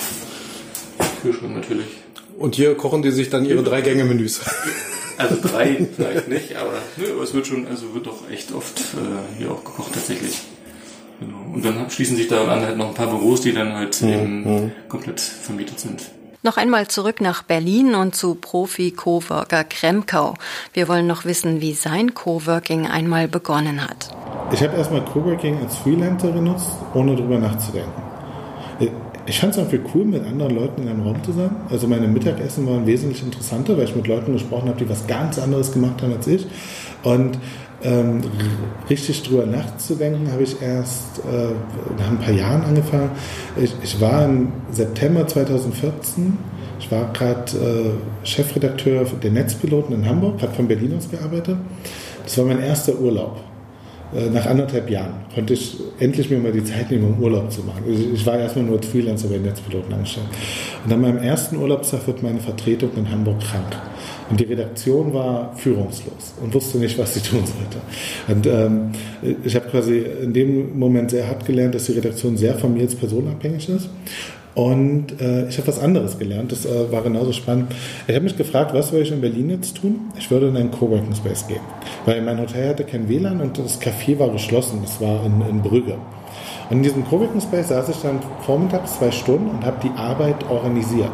[1.23, 1.87] Kühlschrank natürlich.
[2.39, 4.41] Und hier kochen die sich dann ihre drei Gänge-Menüs.
[5.17, 8.79] Also drei vielleicht nicht, aber, ne, aber es wird schon, also wird doch echt oft
[8.79, 10.39] äh, hier auch gekocht tatsächlich.
[11.19, 11.55] Genau.
[11.55, 14.09] Und dann schließen sich daran halt noch ein paar Büros, die dann halt mhm.
[14.09, 16.03] eben komplett vermietet sind.
[16.45, 20.35] Noch einmal zurück nach Berlin und zu Profi-Coworker Kremkau.
[20.73, 24.11] Wir wollen noch wissen, wie sein Coworking einmal begonnen hat.
[24.53, 28.03] Ich habe erstmal Coworking als Freelancer genutzt, ohne darüber nachzudenken.
[29.27, 31.51] Ich fand es irgendwie cool, mit anderen Leuten in einem Raum zu sein.
[31.71, 35.41] Also meine Mittagessen waren wesentlich interessanter, weil ich mit Leuten gesprochen habe, die was ganz
[35.41, 36.47] anderes gemacht haben als ich.
[37.03, 37.37] Und
[37.83, 38.23] ähm,
[38.91, 41.53] richtig drüber nachzudenken, habe ich erst äh,
[41.99, 43.11] nach ein paar Jahren angefangen.
[43.57, 46.37] Ich, ich, war im September 2014
[46.81, 51.57] Ich war gerade äh, Chefredakteur der Netzpiloten in Hamburg, habe von Berlin aus gearbeitet.
[52.25, 53.41] Das war mein erster Urlaub.
[54.15, 57.63] Äh, nach anderthalb Jahren konnte ich endlich mir mal die Zeit nehmen, um Urlaub zu
[57.63, 57.85] machen.
[58.15, 60.27] Ich war erstmal nur als Freelancer bei Netzpiloten angestellt.
[60.85, 63.77] Und an meinem ersten Urlaubstag wird meine Vertretung in Hamburg krank.
[64.31, 67.79] Und die Redaktion war führungslos und wusste nicht, was sie tun sollte.
[68.29, 68.91] Und ähm,
[69.45, 72.83] ich habe quasi in dem Moment sehr hart gelernt, dass die Redaktion sehr von mir
[72.83, 73.89] als Person abhängig ist.
[74.55, 77.73] Und äh, ich habe was anderes gelernt, das äh, war genauso spannend.
[78.09, 80.11] Ich habe mich gefragt, was soll ich in Berlin jetzt tun?
[80.19, 81.61] Ich würde in einen Coworking Space gehen,
[82.07, 85.63] weil mein Hotel hatte kein WLAN und das Café war geschlossen, das war in, in
[85.63, 85.95] Brügge.
[86.71, 90.51] Und in diesem Coworking Space saß ich dann vormittags zwei Stunden und habe die Arbeit
[90.51, 91.13] organisiert.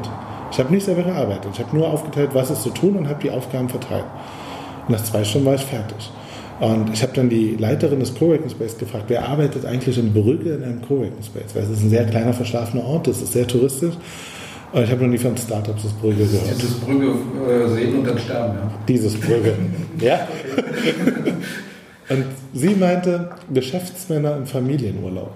[0.55, 3.21] Ich habe nicht selber gearbeitet, ich habe nur aufgeteilt, was ist zu tun und habe
[3.21, 4.05] die Aufgaben verteilt.
[4.87, 6.13] Und nach zwei Stunden war ich fertig.
[6.61, 10.55] Und ich habe dann die Leiterin des Coworking Space gefragt, wer arbeitet eigentlich in Brügge
[10.55, 11.57] in einem Coworking Space?
[11.57, 13.95] Weil es ist ein sehr kleiner, verschlafener Ort, das ist sehr touristisch.
[14.73, 16.55] Und ich habe noch nie von Startups aus Brügge gehört.
[16.57, 18.71] Dieses Brügge äh, sehen und dann sterben, ja.
[18.87, 19.55] Dieses Brügge,
[19.99, 20.29] ja.
[22.11, 25.33] und sie meinte, Geschäftsmänner im Familienurlaub.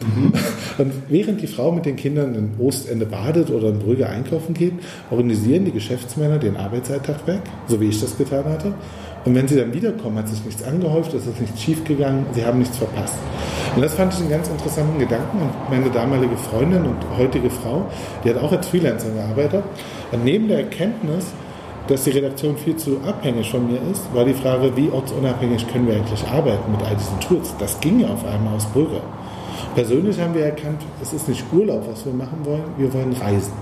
[0.00, 0.32] Mhm.
[0.78, 4.74] Und während die Frau mit den Kindern in Ostende badet oder in Brügge einkaufen geht,
[5.10, 8.74] organisieren die Geschäftsmänner den Arbeitsalltag weg, so wie ich das getan hatte.
[9.24, 12.60] Und wenn sie dann wiederkommen, hat sich nichts angehäuft, es ist nichts schiefgegangen, sie haben
[12.60, 13.18] nichts verpasst.
[13.74, 15.42] Und das fand ich einen ganz interessanten Gedanken.
[15.42, 17.86] Und meine damalige Freundin und heutige Frau,
[18.24, 19.64] die hat auch als Freelancer gearbeitet.
[20.12, 21.26] Und neben der Erkenntnis,
[21.88, 25.88] dass die Redaktion viel zu abhängig von mir ist, war die Frage, wie ortsunabhängig können
[25.88, 27.54] wir eigentlich arbeiten mit all diesen Tools.
[27.58, 29.00] Das ging ja auf einmal aus Brügge.
[29.74, 33.52] Persönlich haben wir erkannt, es ist nicht Urlaub, was wir machen wollen, wir wollen reisen.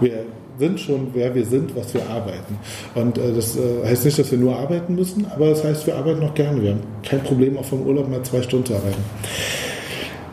[0.00, 0.24] Wir
[0.58, 2.58] sind schon, wer wir sind, was wir arbeiten.
[2.94, 5.96] Und äh, das äh, heißt nicht, dass wir nur arbeiten müssen, aber das heißt, wir
[5.96, 6.62] arbeiten noch gerne.
[6.62, 9.02] Wir haben kein Problem, auch vom Urlaub mal zwei Stunden zu arbeiten.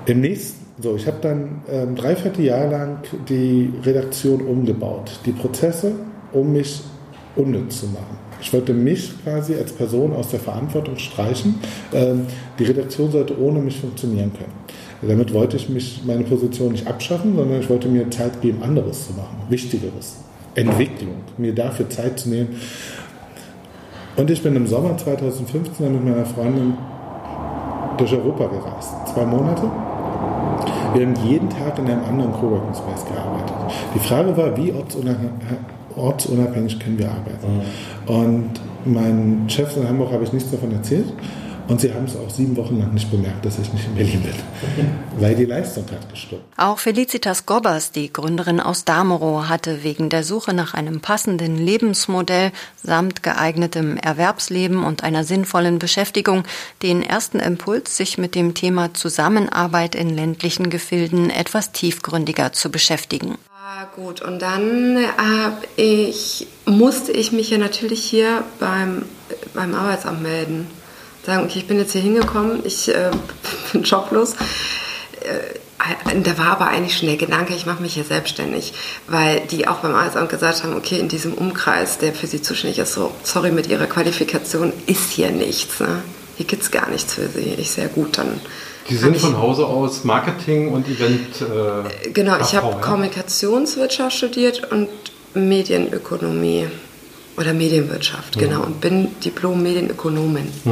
[0.06, 5.94] Im nächsten, so, ich habe dann ähm, dreiviertel Jahr lang die Redaktion umgebaut, die Prozesse,
[6.34, 6.82] um mich
[7.36, 8.18] unnütz zu machen.
[8.42, 11.60] Ich wollte mich quasi als Person aus der Verantwortung streichen.
[11.94, 12.26] Ähm,
[12.58, 14.52] die Redaktion sollte ohne mich funktionieren können.
[15.02, 19.08] Damit wollte ich mich meine Position nicht abschaffen, sondern ich wollte mir Zeit geben, anderes
[19.08, 20.18] zu machen, Wichtigeres.
[20.54, 22.50] Entwicklung, mir dafür Zeit zu nehmen.
[24.18, 26.74] Und ich bin im Sommer 2015 mit meiner Freundin
[27.98, 28.94] durch Europa gereist.
[29.14, 29.64] Zwei Monate.
[30.94, 33.56] Wir haben jeden Tag in einem anderen Coworking Space gearbeitet.
[33.96, 34.74] Die Frage war, wie
[35.96, 37.62] ortsunabhängig, können wir arbeiten?
[38.08, 38.14] Mhm.
[38.14, 38.50] Und
[38.86, 41.14] meinen Chefs in Hamburg habe ich nichts davon erzählt.
[41.68, 44.22] Und sie haben es auch sieben Wochen lang nicht bemerkt, dass ich nicht in Berlin
[44.22, 44.34] bin,
[45.20, 46.42] weil die Leistung hat gestimmt.
[46.58, 52.52] Auch Felicitas Gobbers, die Gründerin aus Damerow, hatte wegen der Suche nach einem passenden Lebensmodell
[52.84, 56.44] samt geeignetem Erwerbsleben und einer sinnvollen Beschäftigung
[56.82, 63.38] den ersten Impuls, sich mit dem Thema Zusammenarbeit in ländlichen Gefilden etwas tiefgründiger zu beschäftigen.
[63.96, 64.98] Gut, und dann
[65.76, 69.06] ich, musste ich mich ja natürlich hier beim,
[69.54, 70.68] beim Arbeitsamt melden
[71.26, 73.12] sagen, okay, ich bin jetzt hier hingekommen, ich äh,
[73.72, 74.34] bin joblos.
[75.22, 75.60] Äh,
[76.24, 78.74] da war aber eigentlich schon der Gedanke, ich mache mich hier selbstständig,
[79.08, 82.80] weil die auch beim Arbeitsamt gesagt haben, okay, in diesem Umkreis, der für sie zuständig
[82.80, 85.80] ist, so, sorry, mit ihrer Qualifikation ist hier nichts.
[85.80, 86.04] Ne?
[86.38, 87.56] Hier gibt es gar nichts für sie.
[87.58, 88.40] Ich sehr gut, dann.
[88.90, 91.42] Die sind von Hause aus Marketing und Event.
[91.42, 92.78] Äh, genau, ich habe ja?
[92.80, 94.90] Kommunikationswirtschaft studiert und
[95.34, 96.68] Medienökonomie.
[97.42, 98.48] Oder Medienwirtschaft, ja.
[98.48, 98.62] genau.
[98.62, 100.52] Und bin Diplom-Medienökonomin.
[100.64, 100.72] Ja.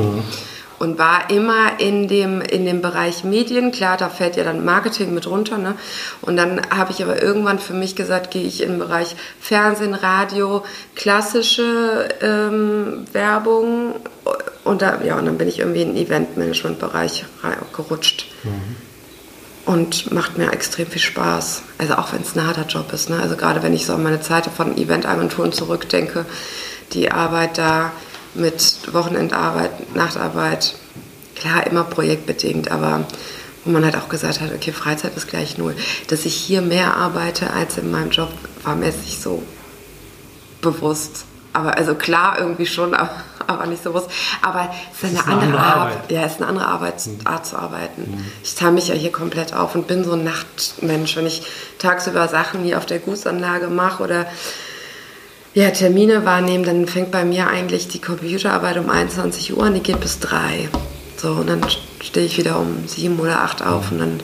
[0.77, 3.71] Und war immer in dem, in dem Bereich Medien.
[3.71, 5.57] Klar, da fällt ja dann Marketing mit runter.
[5.57, 5.75] Ne?
[6.21, 9.93] Und dann habe ich aber irgendwann für mich gesagt, gehe ich in den Bereich Fernsehen,
[9.93, 10.63] Radio,
[10.95, 13.95] klassische ähm, Werbung.
[14.63, 17.25] Und, da, ja, und dann bin ich irgendwie in den Eventmanagement-Bereich
[17.75, 18.27] gerutscht.
[18.43, 18.88] Mhm
[19.69, 21.61] und macht mir extrem viel Spaß.
[21.77, 23.11] Also auch wenn es ein harter Job ist.
[23.11, 23.19] Ne?
[23.21, 26.25] Also gerade wenn ich so an meine Zeit von Eventagenturen zurückdenke,
[26.93, 27.91] die Arbeit da
[28.33, 30.73] mit Wochenendarbeit, Nachtarbeit,
[31.35, 33.05] klar immer projektbedingt, aber
[33.63, 35.75] wo man halt auch gesagt hat, okay, Freizeit ist gleich null.
[36.07, 38.29] Dass ich hier mehr arbeite als in meinem Job,
[38.63, 39.43] war mir jetzt nicht so
[40.61, 41.25] bewusst.
[41.51, 43.11] Aber also klar irgendwie schon, aber,
[43.47, 44.09] aber nicht so bewusst.
[44.41, 45.93] Aber es ist eine, eine andere, andere Arbeit.
[45.97, 46.11] Arbeit.
[46.11, 47.43] Ja, es ist eine andere Arbeitsart mhm.
[47.43, 48.01] zu arbeiten.
[48.11, 48.25] Mhm.
[48.43, 51.15] Ich teile mich ja hier komplett auf und bin so ein Nachtmensch.
[51.15, 51.43] Wenn ich
[51.79, 54.25] tagsüber Sachen hier auf der Gutsanlage mache oder
[55.55, 59.81] ja, Termine wahrnehmen, dann fängt bei mir eigentlich die Computerarbeit um 21 Uhr an, die
[59.81, 60.69] geht bis 3.
[61.17, 61.61] So, und dann
[62.01, 64.19] stehe ich wieder um 7 oder 8 auf und dann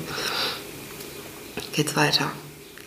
[1.74, 2.28] geht's weiter.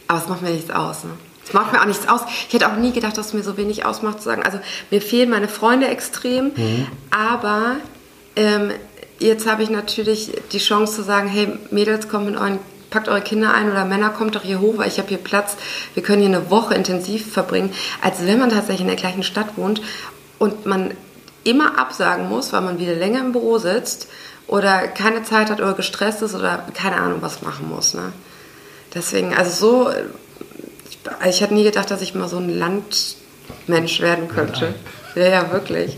[0.06, 1.04] Aber es macht mir nichts aus.
[1.04, 1.10] Ne?
[1.48, 2.20] Es macht mir auch nichts aus.
[2.46, 5.00] Ich hätte auch nie gedacht, dass es mir so wenig ausmacht, zu sagen, also mir
[5.00, 6.86] fehlen meine Freunde extrem, mhm.
[7.10, 7.76] aber
[8.36, 8.70] ähm,
[9.18, 12.58] jetzt habe ich natürlich die Chance zu sagen, hey Mädels, kommt mit euren
[12.90, 15.56] packt eure Kinder ein oder Männer, kommt doch hier hoch, weil ich habe hier Platz.
[15.94, 19.56] Wir können hier eine Woche intensiv verbringen, als wenn man tatsächlich in der gleichen Stadt
[19.56, 19.82] wohnt
[20.38, 20.94] und man
[21.44, 24.08] immer absagen muss, weil man wieder länger im Büro sitzt
[24.46, 27.94] oder keine Zeit hat oder gestresst ist oder keine Ahnung was machen muss.
[27.94, 28.12] Ne?
[28.94, 29.90] Deswegen, also so,
[31.22, 34.74] ich, ich hatte nie gedacht, dass ich mal so ein Landmensch werden könnte.
[35.14, 35.96] Ja, ja, wirklich.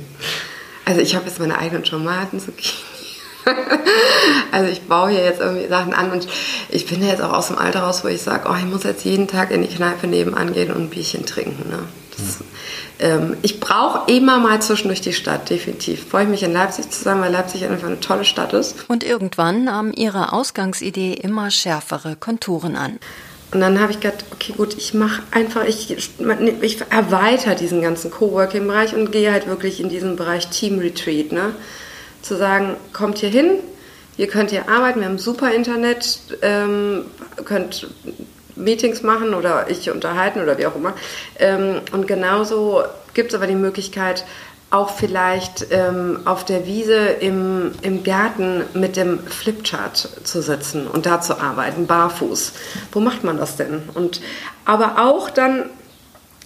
[0.85, 2.91] Also ich habe jetzt meine eigenen Tomaten, Zucchini.
[4.53, 6.29] also ich baue hier jetzt irgendwie Sachen an und
[6.69, 8.85] ich bin ja jetzt auch aus dem Alter raus, wo ich sage, oh, ich muss
[8.85, 11.69] jetzt jeden Tag in die Kneipe nebenan gehen und ein Bierchen trinken.
[11.69, 11.79] Ne?
[12.17, 12.45] Das,
[12.99, 16.09] ähm, ich brauche immer mal zwischendurch die Stadt, definitiv.
[16.09, 18.77] Freue ich mich in Leipzig zu sein, weil Leipzig einfach eine tolle Stadt ist.
[18.89, 22.99] Und irgendwann nahm ihre Ausgangsidee immer schärfere Konturen an.
[23.53, 28.11] Und dann habe ich gedacht, okay, gut, ich mache einfach, ich, ich erweitere diesen ganzen
[28.11, 31.33] Coworking-Bereich und gehe halt wirklich in diesen Bereich Team Retreat.
[31.33, 31.55] Ne?
[32.23, 33.59] Zu sagen, kommt hier hin,
[34.17, 37.07] ihr könnt hier arbeiten, wir haben super Internet, ähm,
[37.45, 37.89] könnt
[38.55, 40.95] Meetings machen oder ich unterhalten oder wie auch immer.
[41.39, 42.83] Ähm, und genauso
[43.15, 44.25] gibt es aber die Möglichkeit,
[44.71, 51.07] auch vielleicht ähm, auf der Wiese im, im Garten mit dem Flipchart zu sitzen und
[51.07, 52.53] da zu arbeiten, barfuß.
[52.93, 53.83] Wo macht man das denn?
[53.95, 54.21] Und
[54.65, 55.65] aber auch dann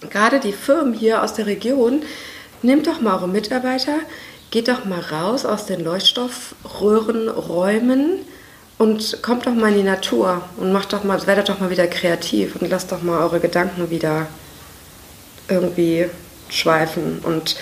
[0.09, 2.01] gerade die Firmen hier aus der Region,
[2.61, 3.97] nehmt doch mal eure Mitarbeiter,
[4.49, 8.21] geht doch mal raus aus den Leuchtstoffröhrenräumen
[8.77, 11.85] und kommt doch mal in die Natur und macht doch mal, werdet doch mal wieder
[11.87, 14.27] kreativ und lasst doch mal eure Gedanken wieder
[15.47, 16.09] irgendwie
[16.49, 17.19] schweifen.
[17.23, 17.55] Und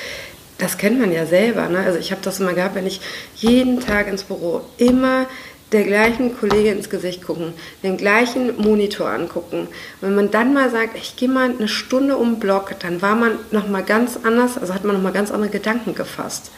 [0.57, 1.67] das kennt man ja selber.
[1.69, 1.79] Ne?
[1.79, 3.01] Also ich habe das immer gehabt, wenn ich
[3.35, 5.27] jeden Tag ins Büro immer
[5.73, 9.67] der gleichen Kollegin ins Gesicht gucken, den gleichen Monitor angucken.
[10.01, 13.15] Wenn man dann mal sagt, ich gehe mal eine Stunde um den Block, dann war
[13.15, 16.51] man noch mal ganz anders, also hat man noch mal ganz andere Gedanken gefasst.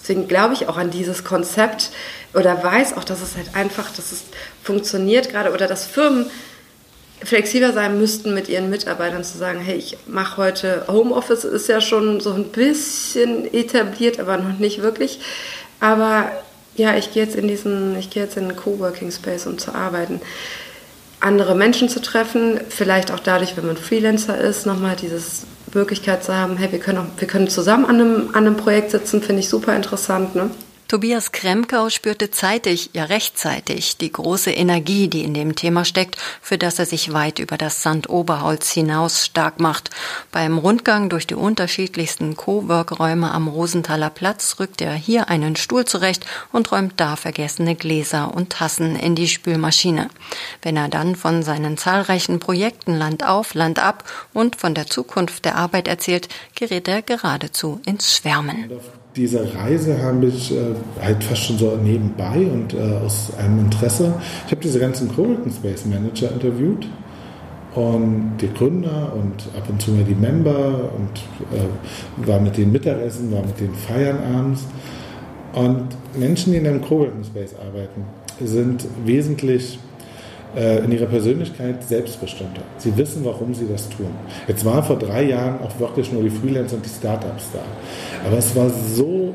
[0.00, 1.90] Deswegen glaube ich auch an dieses Konzept
[2.32, 4.24] oder weiß auch, dass es halt einfach, dass es
[4.62, 6.26] funktioniert gerade oder dass Firmen
[7.22, 11.80] flexibler sein müssten mit ihren Mitarbeitern zu sagen, hey, ich mache heute Homeoffice, ist ja
[11.80, 15.20] schon so ein bisschen etabliert, aber noch nicht wirklich.
[15.80, 16.30] Aber
[16.76, 19.74] ja, ich gehe jetzt in diesen, ich gehe jetzt in einen Coworking Space, um zu
[19.74, 20.20] arbeiten.
[21.20, 25.42] Andere Menschen zu treffen, vielleicht auch dadurch, wenn man Freelancer ist, nochmal dieses
[25.74, 28.90] Möglichkeit zu haben, hey, wir können, auch, wir können zusammen an einem, an einem Projekt
[28.90, 30.34] sitzen, finde ich super interessant.
[30.34, 30.50] Ne?
[30.90, 36.58] Tobias Kremkau spürte zeitig, ja rechtzeitig, die große Energie, die in dem Thema steckt, für
[36.58, 39.90] das er sich weit über das Sandoberholz hinaus stark macht.
[40.32, 46.26] Beim Rundgang durch die unterschiedlichsten Cowork-Räume am Rosenthaler Platz rückt er hier einen Stuhl zurecht
[46.50, 50.10] und räumt da vergessene Gläser und Tassen in die Spülmaschine.
[50.60, 55.44] Wenn er dann von seinen zahlreichen Projekten Land auf, Land ab und von der Zukunft
[55.44, 58.68] der Arbeit erzählt, gerät er geradezu ins Schwärmen
[59.16, 64.14] diese Reise habe ich äh, halt fast schon so nebenbei und äh, aus einem Interesse.
[64.46, 66.86] Ich habe diese ganzen Coworking Space Manager interviewt
[67.74, 71.20] und die Gründer und ab und zu mal die Member und
[71.56, 74.66] äh, war mit denen Mittagessen, war mit denen feiern abends.
[75.52, 78.04] Und Menschen, die in einem Coworking Space arbeiten,
[78.42, 79.78] sind wesentlich
[80.56, 82.62] in ihrer Persönlichkeit selbstbestimmter.
[82.78, 84.10] Sie wissen, warum sie das tun.
[84.48, 87.60] Jetzt waren vor drei Jahren auch wirklich nur die Freelancer und die Startups da.
[88.26, 89.32] Aber es war so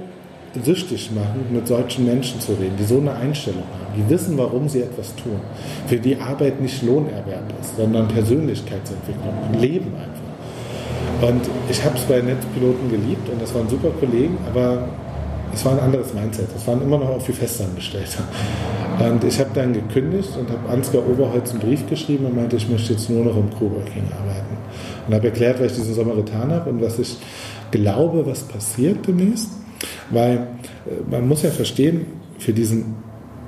[0.63, 4.69] süchtig machend, mit solchen Menschen zu reden, die so eine Einstellung haben, die wissen, warum
[4.69, 5.39] sie etwas tun,
[5.87, 11.29] für die Arbeit nicht Lohnerwerb ist, sondern Persönlichkeitsentwicklung, Leben einfach.
[11.29, 14.87] Und ich habe es bei Netzpiloten geliebt und das waren super Kollegen, aber
[15.53, 16.47] es war ein anderes Mindset.
[16.55, 18.17] Es waren immer noch auch viel Festangestellte.
[18.99, 22.69] Und ich habe dann gekündigt und habe Ansgar Oberholz einen Brief geschrieben und meinte, ich
[22.69, 24.57] möchte jetzt nur noch im Coworking arbeiten.
[25.07, 27.17] Und habe erklärt, was ich diesen Sommer getan habe und was ich
[27.71, 29.49] glaube, was passiert demnächst.
[30.09, 30.47] Weil
[30.85, 32.05] äh, man muss ja verstehen,
[32.39, 32.95] für diesen,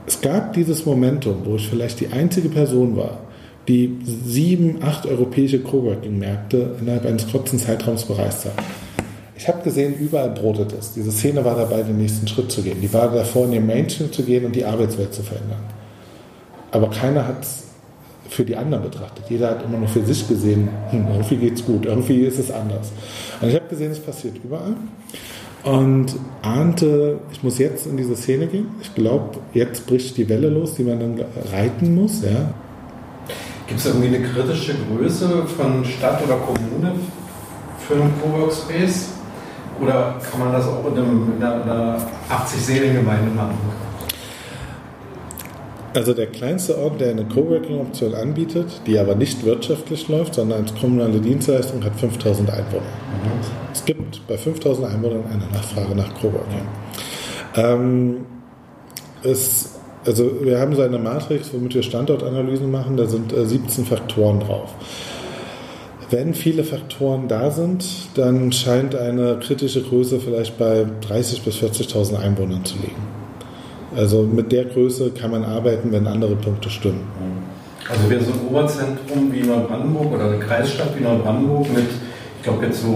[0.05, 3.19] es gab dieses Momentum, wo ich vielleicht die einzige Person war,
[3.67, 8.53] die sieben, acht europäische Coworking-Märkte innerhalb eines kurzen Zeitraums bereist hat.
[9.37, 10.93] Ich habe gesehen, überall brotet es.
[10.93, 12.81] Diese Szene war dabei, den nächsten Schritt zu gehen.
[12.81, 15.61] Die war davor, in den Mainstream zu gehen und die Arbeitswelt zu verändern.
[16.71, 17.63] Aber keiner hat es
[18.29, 19.25] für die anderen betrachtet.
[19.29, 22.91] Jeder hat immer nur für sich gesehen, hm, irgendwie es gut, irgendwie ist es anders.
[23.39, 24.75] Und ich habe gesehen, es passiert überall.
[25.63, 28.67] Und ahnte, ich muss jetzt in diese Szene gehen.
[28.81, 32.23] Ich glaube, jetzt bricht die Welle los, die man dann reiten muss.
[32.23, 32.53] Ja.
[33.67, 36.93] Gibt es irgendwie eine kritische Größe von Stadt oder Kommune
[37.85, 39.16] für einen Coworkspace?
[39.81, 41.97] Oder kann man das auch in, einem, in einer
[42.29, 43.57] 80-Seelen-Gemeinde machen?
[45.93, 50.75] Also der kleinste Ort, der eine Coworking-Option anbietet, die aber nicht wirtschaftlich läuft, sondern als
[50.75, 52.81] kommunale Dienstleistung, hat 5000 Einwohner.
[52.81, 53.71] Mhm.
[53.73, 56.67] Es gibt bei 5000 Einwohnern eine Nachfrage nach Coworking.
[57.55, 58.25] Ähm,
[59.23, 59.73] es
[60.05, 64.73] Also wir haben so eine Matrix, womit wir Standortanalysen machen, da sind 17 Faktoren drauf.
[66.09, 67.85] Wenn viele Faktoren da sind,
[68.15, 73.03] dann scheint eine kritische Größe vielleicht bei 30.000 bis 40.000 Einwohnern zu liegen.
[73.95, 77.07] Also mit der Größe kann man arbeiten, wenn andere Punkte stimmen.
[77.89, 81.87] Also wäre so ein Oberzentrum wie Neubrandenburg oder eine Kreisstadt wie Neubrandenburg mit,
[82.37, 82.87] ich glaube jetzt so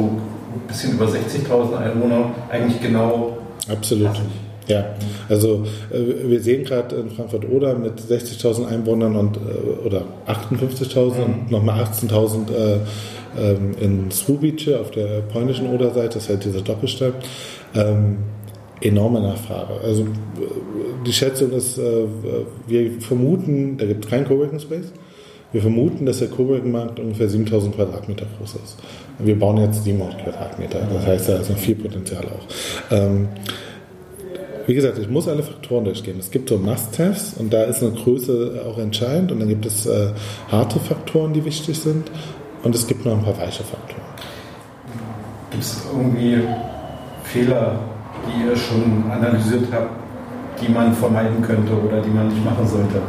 [0.54, 3.38] ein bisschen über 60.000 Einwohnern eigentlich genau.
[3.70, 4.08] Absolut.
[4.08, 4.51] Passend.
[4.72, 4.86] Ja,
[5.28, 11.24] also äh, wir sehen gerade in Frankfurt-Oder mit 60.000 Einwohnern und äh, oder 58.000 mhm.
[11.24, 12.78] und nochmal 18.000 äh,
[13.38, 17.16] ähm, in Słubice auf der polnischen Oder-Seite, das ist halt dieser Doppelstadt.
[17.76, 18.18] Ähm,
[18.80, 19.74] enorme Nachfrage.
[19.84, 20.08] Also
[21.06, 22.06] die Schätzung ist, äh,
[22.68, 24.92] wir vermuten, da gibt es keinen Coworking Space.
[25.52, 28.78] Wir vermuten, dass der Coworking-Markt ungefähr 7000 Quadratmeter groß ist.
[29.20, 32.96] Wir bauen jetzt 700 Quadratmeter, das heißt, da ist noch viel Potenzial auch.
[32.96, 33.28] Ähm,
[34.68, 36.18] wie gesagt, ich muss alle Faktoren durchgehen.
[36.20, 39.86] Es gibt so Must-Haves und da ist eine Größe auch entscheidend und dann gibt es
[39.86, 40.12] äh,
[40.52, 42.10] harte Faktoren, die wichtig sind
[42.64, 44.02] und es gibt noch ein paar weiche Faktoren.
[45.52, 46.40] Gibt es irgendwie
[47.24, 47.80] Fehler,
[48.26, 49.90] die ihr schon analysiert habt,
[50.62, 53.02] die man vermeiden könnte oder die man nicht machen sollte,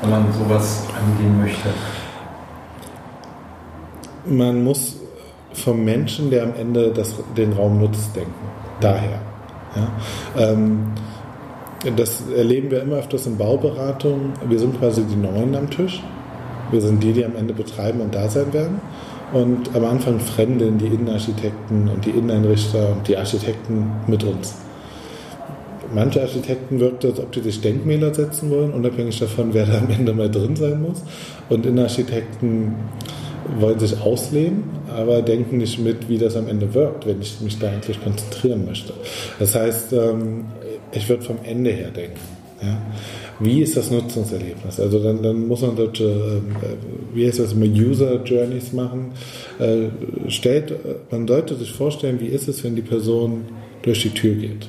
[0.00, 1.68] wenn man sowas angehen möchte?
[4.24, 4.96] Man muss
[5.52, 8.32] vom Menschen, der am Ende das, den Raum nutzt, denken.
[8.80, 9.20] Daher.
[9.76, 10.50] Ja?
[10.50, 10.92] Ähm,
[11.96, 14.32] das erleben wir immer öfters in Bauberatungen.
[14.48, 16.02] Wir sind quasi die Neuen am Tisch.
[16.70, 18.80] Wir sind die, die am Ende betreiben und da sein werden.
[19.32, 24.54] Und am Anfang fremden die Innenarchitekten und die Inneneinrichter und die Architekten mit uns.
[25.94, 29.78] Manche Architekten wirkt es, als ob die sich Denkmäler setzen wollen, unabhängig davon, wer da
[29.78, 31.02] am Ende mal drin sein muss.
[31.48, 32.74] Und Innenarchitekten
[33.58, 37.58] wollen sich ausleben, aber denken nicht mit, wie das am Ende wirkt, wenn ich mich
[37.58, 38.92] da eigentlich konzentrieren möchte.
[39.38, 40.46] Das heißt, ähm,
[40.92, 42.20] ich würde vom Ende her denken.
[42.62, 42.78] Ja?
[43.38, 44.80] Wie ist das Nutzungserlebnis?
[44.80, 46.56] Also dann, dann muss man solche, ähm,
[47.12, 49.12] wie heißt das, immer User Journeys machen.
[49.58, 50.72] Äh, stellt,
[51.10, 53.42] man sollte sich vorstellen, wie ist es, wenn die Person
[53.82, 54.68] durch die Tür geht?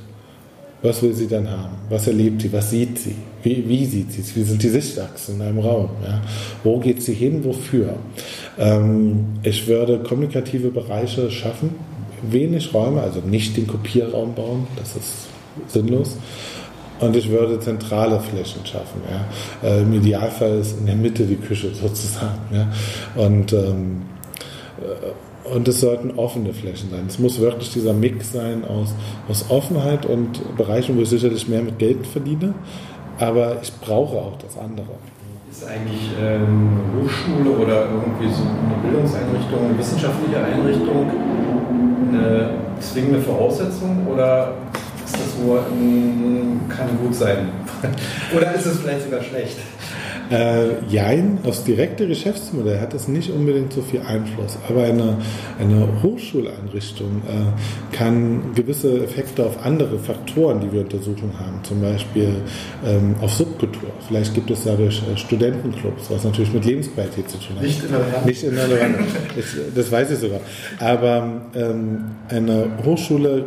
[0.82, 1.76] Was will sie dann haben?
[1.90, 2.54] Was erlebt sie?
[2.54, 3.16] Was sieht sie?
[3.42, 4.36] Wie, wie sieht sie es?
[4.36, 5.90] Wie sind die Sichtachsen in einem Raum?
[6.04, 6.22] Ja?
[6.64, 7.44] Wo geht sie hin?
[7.44, 7.96] Wofür?
[8.60, 11.76] Ähm, ich würde kommunikative Bereiche schaffen,
[12.22, 15.28] wenig Räume, also nicht den Kopierraum bauen, das ist
[15.68, 16.18] sinnlos.
[17.00, 19.02] Und ich würde zentrale Flächen schaffen.
[19.10, 19.70] Ja?
[19.70, 22.40] Äh, Im Idealfall ist in der Mitte die Küche sozusagen.
[22.52, 22.72] Ja?
[23.16, 24.02] Und ähm,
[24.80, 25.12] äh,
[25.54, 27.06] und es sollten offene Flächen sein.
[27.08, 28.94] Es muss wirklich dieser Mix sein aus,
[29.30, 32.54] aus Offenheit und Bereichen, wo ich sicherlich mehr mit Geld verdiene,
[33.18, 34.88] aber ich brauche auch das andere.
[35.58, 41.10] Ist eigentlich ähm, eine Hochschule oder irgendwie so eine Bildungseinrichtung, eine wissenschaftliche Einrichtung
[42.14, 42.50] eine
[42.80, 44.54] zwingende Voraussetzung oder
[45.04, 45.66] ist das nur,
[46.70, 47.50] kann gut sein?
[48.36, 49.58] oder ist es vielleicht sogar schlecht?
[50.30, 55.18] Äh, jein, aufs direkte Geschäftsmodell hat es nicht unbedingt so viel Einfluss, aber eine,
[55.60, 62.42] eine Hochschuleinrichtung äh, kann gewisse Effekte auf andere Faktoren, die wir untersuchen haben, zum Beispiel
[62.86, 63.90] ähm, auf Subkultur.
[64.08, 67.64] Vielleicht gibt es dadurch äh, Studentenclubs, was natürlich mit Lebensqualität zu tun hat.
[67.64, 68.26] Nicht in der Lorraine.
[68.26, 68.98] Nicht in der Lorraine.
[69.76, 70.42] das weiß ich sogar.
[70.80, 73.46] Aber ähm, eine Hochschule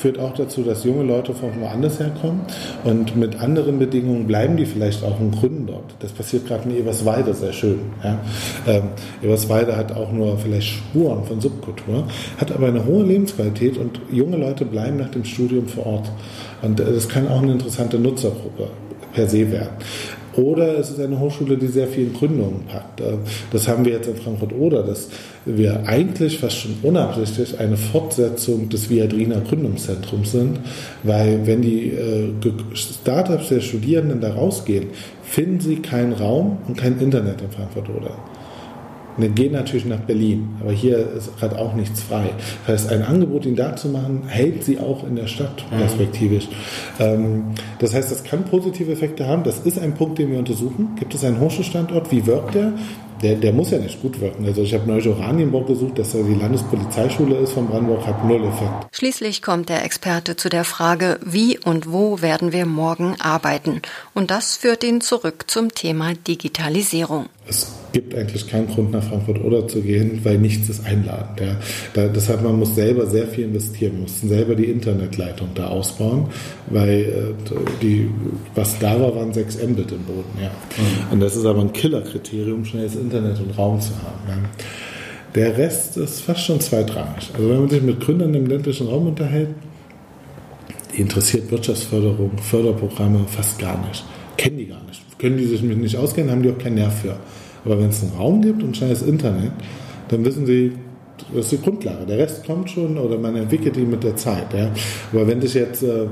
[0.00, 2.40] führt auch dazu, dass junge Leute von woanders herkommen
[2.84, 5.94] und mit anderen Bedingungen bleiben die vielleicht auch in Gründen dort.
[6.00, 7.80] Das passiert gerade in Eberswalde sehr schön.
[8.02, 8.18] Ja.
[8.66, 8.82] Ähm,
[9.22, 12.04] Eberswalde hat auch nur vielleicht Spuren von Subkultur,
[12.38, 16.10] hat aber eine hohe Lebensqualität und junge Leute bleiben nach dem Studium vor Ort.
[16.62, 18.68] Und äh, das kann auch eine interessante Nutzergruppe
[19.12, 19.70] per se werden.
[20.40, 23.00] Oder es ist eine Hochschule, die sehr viel Gründungen packt.
[23.00, 23.18] Äh,
[23.52, 25.08] das haben wir jetzt in Frankfurt-Oder, dass
[25.44, 30.60] wir eigentlich fast schon unabsichtlich eine Fortsetzung des Viadrina Gründungszentrums sind,
[31.02, 32.32] weil wenn die äh,
[32.74, 34.88] Startups der Studierenden da rausgehen,
[35.22, 38.29] finden sie keinen Raum und kein Internet in Frankfurt-Oder.
[39.20, 42.30] Wir gehen natürlich nach Berlin, aber hier ist gerade auch nichts frei.
[42.66, 45.78] Das heißt, ein Angebot, ihn da zu machen, hält sie auch in der Stadt mhm.
[45.78, 46.48] perspektivisch.
[46.98, 47.54] Mhm.
[47.78, 49.44] das heißt, das kann positive Effekte haben.
[49.44, 50.96] Das ist ein Punkt, den wir untersuchen.
[50.98, 52.10] Gibt es einen Hochschulstandort?
[52.10, 52.72] Wie wirkt der?
[53.22, 54.44] Der, der muss ja nicht gut wirken.
[54.46, 58.44] Also ich habe neulich Oranienburg gesucht, dass da die Landespolizeischule ist von Brandenburg, hat null
[58.44, 58.88] Effekt.
[58.92, 63.82] Schließlich kommt der Experte zu der Frage, wie und wo werden wir morgen arbeiten?
[64.14, 67.26] Und das führt ihn zurück zum Thema Digitalisierung.
[67.48, 71.40] Es gibt eigentlich keinen Grund, nach Frankfurt oder zu gehen, weil nichts ist einladend.
[71.40, 71.56] Ja.
[71.94, 76.28] Da, deshalb man muss selber sehr viel investieren, muss selber die Internetleitung da ausbauen,
[76.68, 78.08] weil äh, die,
[78.54, 80.38] was da war, waren 6 Mbit im Boden.
[80.40, 80.48] Ja.
[80.48, 81.12] Mhm.
[81.12, 84.28] Und das ist aber ein Killerkriterium, schnelles Internet und Raum zu haben.
[84.28, 84.36] Ja.
[85.34, 87.30] Der Rest ist fast schon zweitrangig.
[87.34, 89.50] Also wenn man sich mit Gründern im ländlichen Raum unterhält,
[90.96, 94.04] die interessiert Wirtschaftsförderung, Förderprogramme fast gar nicht
[94.40, 95.02] kennen die gar nicht.
[95.18, 97.16] Können die sich mit nicht auskennen, haben die auch keinen Nerv für.
[97.64, 99.52] Aber wenn es einen Raum gibt und scheiß Internet,
[100.08, 100.72] dann wissen sie,
[101.34, 102.06] das ist die Grundlage.
[102.06, 104.46] Der Rest kommt schon oder man entwickelt ihn mit der Zeit.
[104.54, 104.70] Ja.
[105.12, 106.04] Aber wenn sich jetzt äh,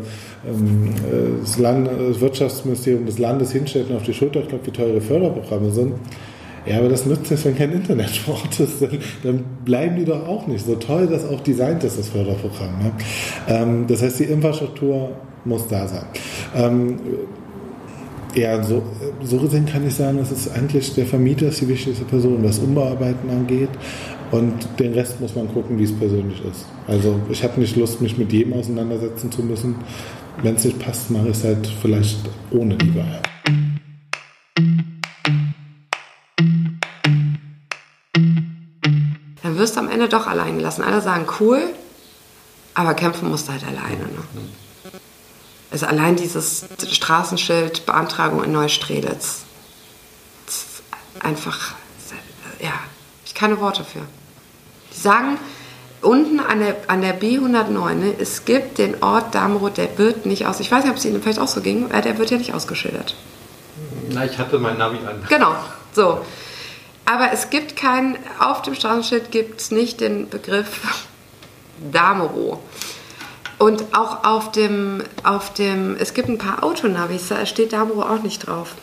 [0.47, 0.95] ähm,
[1.41, 5.71] das, Land, das Wirtschaftsministerium des Landes hinstellt und auf die Schulter klopft, wie teure Förderprogramme
[5.71, 5.95] sind,
[6.69, 8.83] ja, aber das nützt nichts, wenn kein Internet vor Ort ist.
[8.83, 10.65] Dann, dann, bleiben die doch auch nicht.
[10.65, 12.79] So toll das auch designt ist, das Förderprogramm.
[12.79, 12.93] Ne?
[13.49, 15.11] Ähm, das heißt, die Infrastruktur
[15.45, 16.05] muss da sein.
[16.55, 16.97] Ähm,
[18.35, 18.83] ja, so,
[19.23, 22.59] so gesehen kann ich sagen, es ist eigentlich der Vermieter ist die wichtigste Person, was
[22.59, 23.71] Umbauarbeiten angeht.
[24.31, 26.67] Und den Rest muss man gucken, wie es persönlich ist.
[26.87, 29.77] Also ich habe nicht Lust, mich mit jedem auseinandersetzen zu müssen.
[30.43, 32.19] Wenn es nicht passt, mache ich es halt vielleicht
[32.51, 33.23] ohne die Wahl.
[39.99, 40.85] Ende doch allein gelassen.
[40.85, 41.61] Alle sagen cool,
[42.75, 44.05] aber kämpfen musst du halt alleine.
[44.05, 44.23] Ne?
[45.73, 49.41] Also allein dieses Straßenschild Beantragung in Neustrelitz.
[51.19, 51.75] Einfach,
[52.61, 52.75] ja,
[53.27, 54.03] ich keine Worte für.
[54.95, 55.37] Die sagen
[56.01, 60.47] unten an der, an der B109, ne, es gibt den Ort Damerow, der wird nicht
[60.47, 60.61] aus.
[60.61, 63.17] Ich weiß nicht, ob es Ihnen vielleicht auch so ging, der wird ja nicht ausgeschildert.
[64.11, 65.25] Na, ich hatte mein Navi an.
[65.29, 65.57] Genau,
[65.93, 66.25] so.
[67.11, 70.81] Aber es gibt keinen, auf dem Straßenschild gibt es nicht den Begriff
[71.91, 72.59] Damerow.
[73.59, 78.23] Und auch auf dem, auf dem, es gibt ein paar Autonavis, da steht Damero auch
[78.23, 78.75] nicht drauf.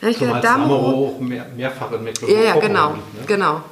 [0.00, 2.36] Da ich gesagt, Damero mehr, mehrfach in Mecklenburg.
[2.36, 2.98] Ja, ja, genau, ne?
[3.26, 3.62] genau.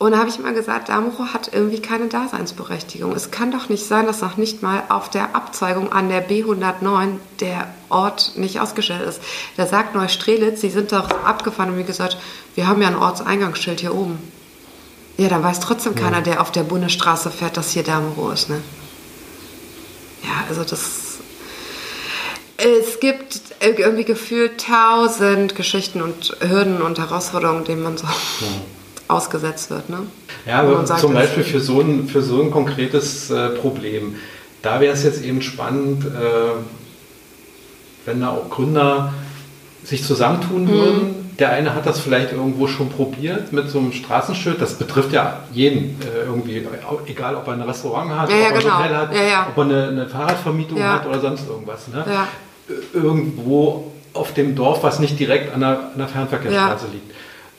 [0.00, 3.12] Und da habe ich mal gesagt, Damero hat irgendwie keine Daseinsberechtigung.
[3.12, 7.18] Es kann doch nicht sein, dass noch nicht mal auf der Abzweigung an der B109
[7.40, 9.20] der Ort nicht ausgestellt ist.
[9.58, 12.16] Da sagt Neustrelitz, sie sind doch abgefahren und wie gesagt,
[12.54, 14.18] wir haben ja ein Ortseingangsschild hier oben.
[15.18, 16.00] Ja, da weiß trotzdem ja.
[16.00, 18.62] keiner, der auf der Bundesstraße fährt, dass hier Damero ist, ne?
[20.22, 21.18] ja, also das.
[22.56, 28.46] Es gibt irgendwie gefühlt tausend Geschichten und Hürden und Herausforderungen, denen man so ja.
[29.10, 29.88] Ausgesetzt wird.
[29.88, 29.98] Ne?
[30.46, 34.16] Ja, aber sagt, zum Beispiel für so ein, für so ein konkretes äh, Problem.
[34.62, 36.08] Da wäre es jetzt eben spannend, äh,
[38.04, 39.14] wenn da auch Gründer
[39.84, 40.68] sich zusammentun mhm.
[40.68, 44.60] würden der eine hat das vielleicht irgendwo schon probiert mit so einem Straßenschild.
[44.60, 46.62] Das betrifft ja jeden äh, irgendwie,
[47.06, 48.74] egal ob er ein Restaurant hat, ja, ja, ob er genau.
[48.74, 51.88] ein Hotel hat, ja, ob er eine, eine Fahrradvermietung hat oder sonst irgendwas.
[51.88, 52.04] Ne?
[52.92, 57.10] Irgendwo auf dem Dorf, was nicht direkt an der, an der Fernverkehrsstraße liegt.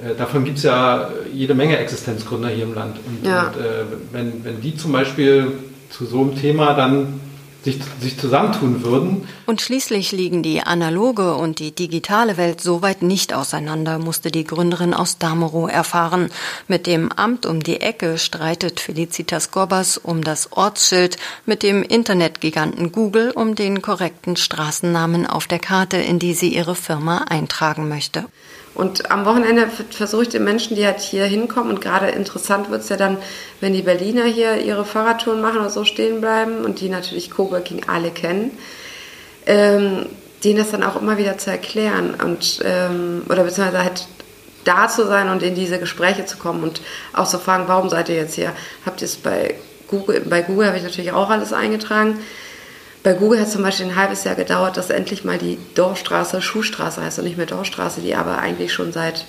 [0.04, 2.98] Äh, davon gibt es ja jede Menge Existenzgründer hier im Land.
[3.06, 5.52] Und, und äh, wenn, wenn die zum Beispiel
[5.90, 7.20] zu so einem Thema dann
[7.64, 9.28] sich, sich zusammentun würden.
[9.46, 14.44] Und schließlich liegen die analoge und die digitale Welt so weit nicht auseinander, musste die
[14.44, 16.30] Gründerin aus Damerow erfahren.
[16.68, 22.92] Mit dem Amt um die Ecke streitet Felicitas Gorbas um das Ortsschild, mit dem Internetgiganten
[22.92, 28.26] Google um den korrekten Straßennamen auf der Karte, in die sie ihre Firma eintragen möchte.
[28.74, 32.82] Und am Wochenende versuche ich den Menschen, die halt hier hinkommen, und gerade interessant wird
[32.82, 33.18] es ja dann,
[33.60, 37.84] wenn die Berliner hier ihre Fahrradtouren machen oder so stehen bleiben und die natürlich Coworking
[37.88, 38.58] alle kennen,
[39.46, 40.06] ähm,
[40.44, 44.08] denen das dann auch immer wieder zu erklären und ähm, oder beziehungsweise halt
[44.64, 46.82] da zu sein und in diese Gespräche zu kommen und
[47.14, 48.54] auch zu fragen, warum seid ihr jetzt hier?
[48.86, 49.56] Habt ihr es bei
[49.88, 52.20] Google, bei Google habe ich natürlich auch alles eingetragen.
[53.04, 56.42] Bei Google hat es zum Beispiel ein halbes Jahr gedauert, dass endlich mal die Dorfstraße
[56.42, 59.26] Schuhstraße heißt und nicht mehr Dorfstraße, die aber eigentlich schon seit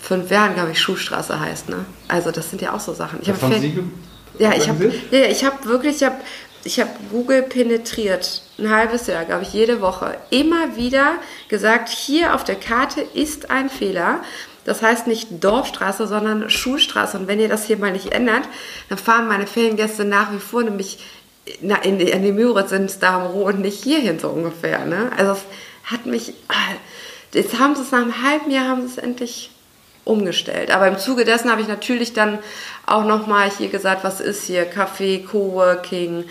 [0.00, 1.70] fünf Jahren, glaube ich, Schuhstraße heißt.
[1.70, 1.84] Ne?
[2.08, 3.20] Also das sind ja auch so Sachen.
[3.22, 3.28] Ich
[4.38, 6.16] ja, ich habe ja, ich habe wirklich, ich habe
[6.64, 10.16] ich habe Google penetriert, ein halbes Jahr, glaube ich, jede Woche.
[10.30, 11.14] Immer wieder
[11.48, 14.20] gesagt, hier auf der Karte ist ein Fehler.
[14.64, 17.18] Das heißt nicht Dorfstraße, sondern Schulstraße.
[17.18, 18.42] Und wenn ihr das hier mal nicht ändert,
[18.88, 20.98] dann fahren meine Feriengäste nach wie vor nämlich
[21.60, 24.84] na, in, in die Müritz ins Darmroh und nicht hierhin so ungefähr.
[24.84, 25.10] Ne?
[25.16, 25.44] Also es
[25.90, 26.74] hat mich, ah,
[27.32, 29.50] jetzt haben sie es nach einem halben Jahr haben sie es endlich
[30.04, 30.70] umgestellt.
[30.70, 32.38] Aber im Zuge dessen habe ich natürlich dann
[32.86, 36.24] auch nochmal hier gesagt, was ist hier Café, Coworking,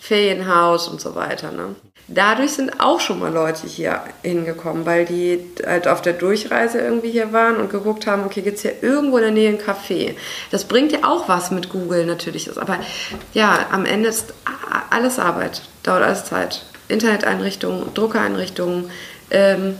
[0.00, 1.52] Ferienhaus und so weiter.
[1.52, 1.74] Ne?
[2.08, 7.10] Dadurch sind auch schon mal Leute hier hingekommen, weil die halt auf der Durchreise irgendwie
[7.10, 10.14] hier waren und geguckt haben, okay, gibt es hier irgendwo in der Nähe ein Café?
[10.52, 12.56] Das bringt ja auch was mit Google natürlich.
[12.56, 12.78] Aber
[13.34, 14.34] ja, am Ende ist
[14.90, 16.64] alles Arbeit, dauert alles Zeit.
[16.86, 18.88] Interneteinrichtungen, Druckereinrichtungen.
[19.32, 19.76] Ähm,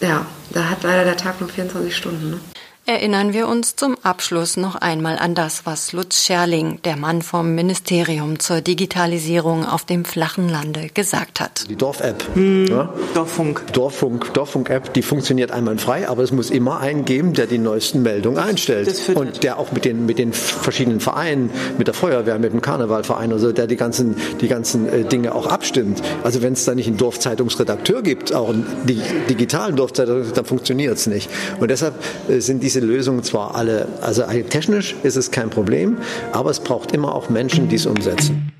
[0.00, 2.30] ja, da hat leider der Tag nur 24 Stunden.
[2.30, 2.40] Ne?
[2.86, 7.54] Erinnern wir uns zum Abschluss noch einmal an das, was Lutz Scherling, der Mann vom
[7.54, 11.68] Ministerium zur Digitalisierung auf dem flachen Lande, gesagt hat.
[11.68, 12.24] Die Dorf-App.
[12.34, 12.92] Hm, ja?
[13.14, 13.64] Dorffunk.
[13.72, 18.38] Dorffunk, Dorffunk-App, die funktioniert einwandfrei, aber es muss immer einen geben, der die neuesten Meldungen
[18.38, 19.10] einstellt.
[19.14, 23.30] Und der auch mit den, mit den verschiedenen Vereinen, mit der Feuerwehr, mit dem Karnevalverein
[23.32, 26.02] oder so, der die ganzen, die ganzen äh, Dinge auch abstimmt.
[26.24, 31.06] Also wenn es da nicht einen Dorfzeitungsredakteur gibt, auch einen digitalen Dorfzeitungsredakteur, dann funktioniert es
[31.06, 31.30] nicht.
[31.60, 31.94] Und deshalb
[32.28, 35.96] äh, sind diese Lösungen zwar alle, also technisch ist es kein Problem,
[36.30, 38.52] aber es braucht immer auch Menschen, die es umsetzen.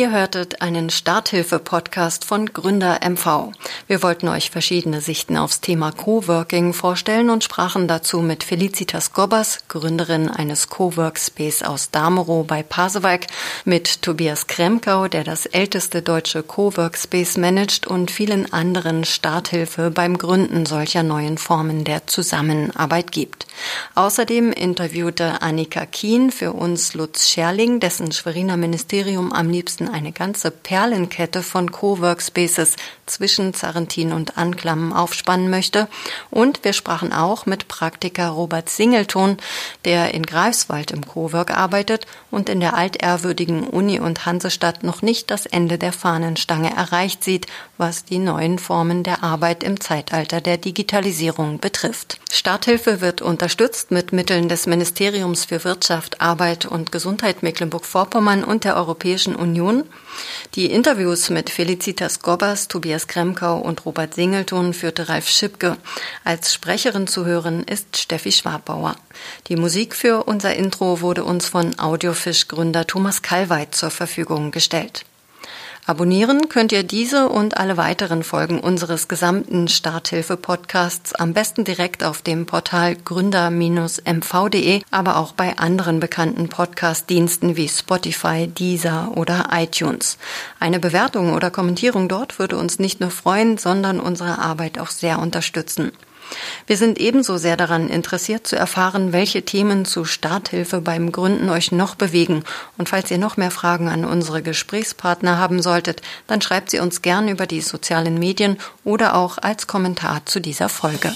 [0.00, 3.52] Ihr hörtet einen Starthilfe-Podcast von Gründer MV.
[3.86, 9.58] Wir wollten euch verschiedene Sichten aufs Thema Coworking vorstellen und sprachen dazu mit Felicitas Gobbers,
[9.68, 13.26] Gründerin eines Coworkspace aus Damerow bei Pasewalk,
[13.66, 20.64] mit Tobias Kremkau, der das älteste deutsche Coworkspace managt und vielen anderen Starthilfe beim Gründen
[20.64, 23.46] solcher neuen Formen der Zusammenarbeit gibt.
[23.96, 30.50] Außerdem interviewte Annika Kien für uns Lutz Scherling, dessen Schweriner Ministerium am liebsten eine ganze
[30.50, 32.76] Perlenkette von Coworkspaces
[33.10, 35.88] zwischen Zarentin und Anklam aufspannen möchte.
[36.30, 39.36] Und wir sprachen auch mit Praktiker Robert Singelton,
[39.84, 45.30] der in Greifswald im Cowork arbeitet und in der altehrwürdigen Uni und Hansestadt noch nicht
[45.30, 47.46] das Ende der Fahnenstange erreicht sieht,
[47.78, 52.20] was die neuen Formen der Arbeit im Zeitalter der Digitalisierung betrifft.
[52.30, 58.76] Starthilfe wird unterstützt mit Mitteln des Ministeriums für Wirtschaft, Arbeit und Gesundheit Mecklenburg-Vorpommern und der
[58.76, 59.84] Europäischen Union.
[60.54, 65.76] Die Interviews mit Felicitas Gobbers, Tobias Kremkau und Robert Singelton führte Ralf Schipke.
[66.24, 68.96] Als Sprecherin zu hören ist Steffi Schwabauer.
[69.48, 75.04] Die Musik für unser Intro wurde uns von Audiofisch-Gründer Thomas Kallweit zur Verfügung gestellt.
[75.90, 82.22] Abonnieren könnt ihr diese und alle weiteren Folgen unseres gesamten Starthilfe-Podcasts am besten direkt auf
[82.22, 90.16] dem Portal gründer-mv.de, aber auch bei anderen bekannten Podcast-Diensten wie Spotify, Deezer oder iTunes.
[90.60, 95.18] Eine Bewertung oder Kommentierung dort würde uns nicht nur freuen, sondern unsere Arbeit auch sehr
[95.18, 95.90] unterstützen.
[96.66, 101.72] Wir sind ebenso sehr daran interessiert zu erfahren, welche Themen zu Starthilfe beim Gründen euch
[101.72, 102.44] noch bewegen.
[102.78, 107.02] Und falls ihr noch mehr Fragen an unsere Gesprächspartner haben solltet, dann schreibt sie uns
[107.02, 111.12] gern über die sozialen Medien oder auch als Kommentar zu dieser Folge.